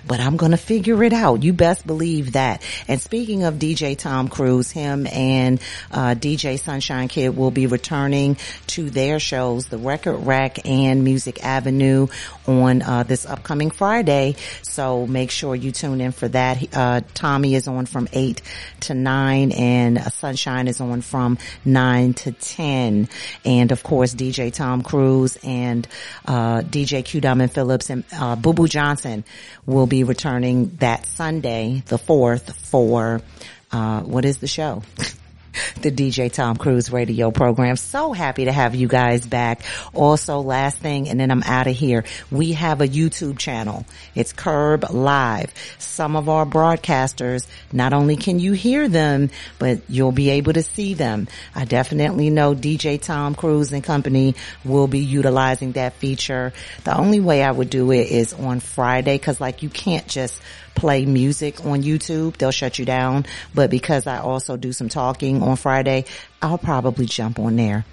but 0.07 0.21
I'm 0.21 0.37
going 0.37 0.53
to 0.53 0.57
figure 0.57 1.03
it 1.05 1.13
out. 1.13 1.43
You 1.43 1.53
best 1.53 1.87
believe 1.87 2.33
that. 2.33 2.63
And 2.89 3.01
speaking 3.01 3.45
of 3.45 3.55
DJ 3.55 3.97
Tom 3.97 4.29
Cruise, 4.29 4.71
him 4.71 5.07
and 5.07 5.61
uh, 5.91 6.15
DJ 6.15 6.59
Sunshine 6.59 7.09
Kid 7.09 7.37
will 7.37 7.51
be 7.51 7.67
returning 7.67 8.37
to 8.69 8.91
their 8.91 9.19
shows, 9.19 9.67
The 9.67 9.79
Record 9.79 10.19
Rack 10.19 10.67
and 10.69 11.05
Music 11.05 11.45
Avenue 11.45 12.09
on 12.47 12.83
uh, 12.83 13.03
this 13.03 13.27
upcoming 13.27 13.71
Friday. 13.71 14.37
So 14.63 15.07
make 15.07 15.31
sure 15.31 15.55
you 15.55 15.73
tune 15.73 16.01
in 16.01 16.13
for 16.13 16.29
that. 16.29 16.77
Uh, 16.77 17.01
Tommy 17.15 17.55
is 17.55 17.69
on 17.69 17.87
from 17.87 18.09
8 18.13 18.43
to 18.81 18.95
9 18.95 19.53
and 19.53 19.99
uh, 19.99 20.09
Sunshine 20.09 20.69
is 20.69 20.81
on 20.81 21.01
from 21.01 21.39
9 21.65 22.15
to 22.15 22.33
10. 22.33 23.09
And 23.45 23.73
of 23.73 23.83
course, 23.83 24.15
DJ 24.15 24.53
Tom 24.53 24.83
Cruise 24.83 25.39
and 25.43 25.87
uh, 26.27 26.61
DJ 26.63 27.05
Q 27.05 27.21
Diamond 27.21 27.53
Phillips 27.53 27.91
and 27.91 28.05
uh, 28.13 28.37
Boo 28.37 28.53
Boo 28.53 28.69
Johnson 28.69 29.25
will 29.67 29.87
be 29.87 30.05
returning 30.05 30.77
that 30.77 31.07
Sunday, 31.07 31.83
the 31.87 31.99
4th 31.99 32.55
for, 32.55 33.21
uh, 33.71 34.01
what 34.01 34.25
is 34.25 34.39
the 34.39 34.47
show? 34.47 34.83
the 35.81 35.91
DJ 35.91 36.33
Tom 36.33 36.57
Cruise 36.57 36.91
radio 36.91 37.31
program. 37.31 37.77
So 37.77 38.13
happy 38.13 38.47
to 38.47 38.53
have 38.53 38.75
you 38.75 38.89
guys 38.89 39.27
back. 39.27 39.63
Also, 39.95 40.41
last 40.41 40.79
thing, 40.79 41.09
and 41.09 41.19
then 41.19 41.31
I'm 41.31 41.43
out 41.43 41.67
of 41.67 41.77
here. 41.77 42.05
We 42.31 42.53
have 42.53 42.81
a 42.81 42.89
YouTube 42.89 43.39
channel. 43.39 43.87
It's 44.15 44.33
KERB 44.33 44.93
Live. 44.93 45.53
Some 45.79 46.17
of 46.17 46.29
our 46.29 46.47
broadcasters, 46.47 47.47
not 47.73 47.93
only 47.93 48.17
can 48.17 48.39
you 48.39 48.53
hear 48.53 48.89
them, 48.89 49.31
but 49.59 49.81
you'll 49.89 50.13
be 50.13 50.31
able 50.31 50.53
to 50.55 50.63
see 50.63 50.95
them. 50.95 51.29
I 51.55 51.65
definitely 51.65 52.31
know 52.31 52.55
DJ 52.55 53.01
Tom 53.01 53.35
Cruise 53.35 53.73
and 53.73 53.85
company 53.85 54.35
will 54.65 54.87
be 54.87 55.01
utilizing 55.01 55.73
that 55.73 55.95
feature. 55.95 56.53
The 56.85 56.97
only 56.97 57.21
way 57.21 57.43
I 57.43 57.51
would 57.51 57.71
do 57.71 57.91
it 57.93 58.09
is 58.09 58.33
on 58.33 58.61
Friday, 58.61 59.19
cause 59.19 59.41
like 59.41 59.63
you 59.63 59.69
can't 59.69 60.07
just 60.07 60.41
play 60.75 61.07
music 61.07 61.65
on 61.65 61.83
YouTube. 61.83 62.37
They'll 62.37 62.51
shut 62.51 62.79
you 62.79 62.85
down. 62.85 63.27
But 63.55 63.71
because 63.71 64.07
I 64.07 64.19
also 64.19 64.57
do 64.57 64.73
some 64.73 64.89
talking 64.89 65.43
on 65.43 65.57
Friday, 65.57 66.05
I'll 66.41 66.59
probably 66.59 67.07
jump 67.07 67.39
on 67.39 67.57
there. 67.57 67.85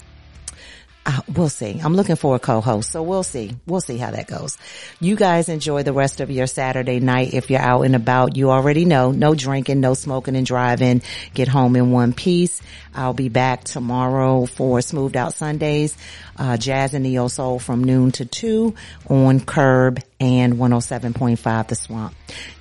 We'll 1.33 1.49
see. 1.49 1.79
I'm 1.83 1.95
looking 1.95 2.15
for 2.15 2.35
a 2.35 2.39
co-host, 2.39 2.91
so 2.91 3.03
we'll 3.03 3.23
see. 3.23 3.55
We'll 3.65 3.81
see 3.81 3.97
how 3.97 4.11
that 4.11 4.27
goes. 4.27 4.57
You 4.99 5.15
guys 5.15 5.49
enjoy 5.49 5.83
the 5.83 5.93
rest 5.93 6.19
of 6.21 6.29
your 6.29 6.47
Saturday 6.47 6.99
night. 6.99 7.33
If 7.33 7.49
you're 7.49 7.61
out 7.61 7.81
and 7.83 7.95
about, 7.95 8.35
you 8.35 8.51
already 8.51 8.85
know, 8.85 9.11
no 9.11 9.35
drinking, 9.35 9.79
no 9.79 9.93
smoking 9.93 10.35
and 10.35 10.45
driving. 10.45 11.01
Get 11.33 11.47
home 11.47 11.75
in 11.75 11.91
one 11.91 12.13
piece. 12.13 12.61
I'll 12.93 13.13
be 13.13 13.29
back 13.29 13.63
tomorrow 13.63 14.45
for 14.45 14.81
Smoothed 14.81 15.15
Out 15.15 15.33
Sundays, 15.33 15.95
uh, 16.37 16.57
Jazz 16.57 16.93
and 16.93 17.03
Neo 17.03 17.27
Soul 17.27 17.59
from 17.59 17.83
noon 17.83 18.11
to 18.13 18.25
two 18.25 18.75
on 19.07 19.39
KERB 19.39 20.03
and 20.19 20.53
107.5 20.53 21.67
The 21.67 21.75
Swamp. 21.75 22.15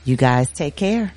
You 0.05 0.17
guys 0.17 0.51
take 0.51 0.77
care. 0.77 1.13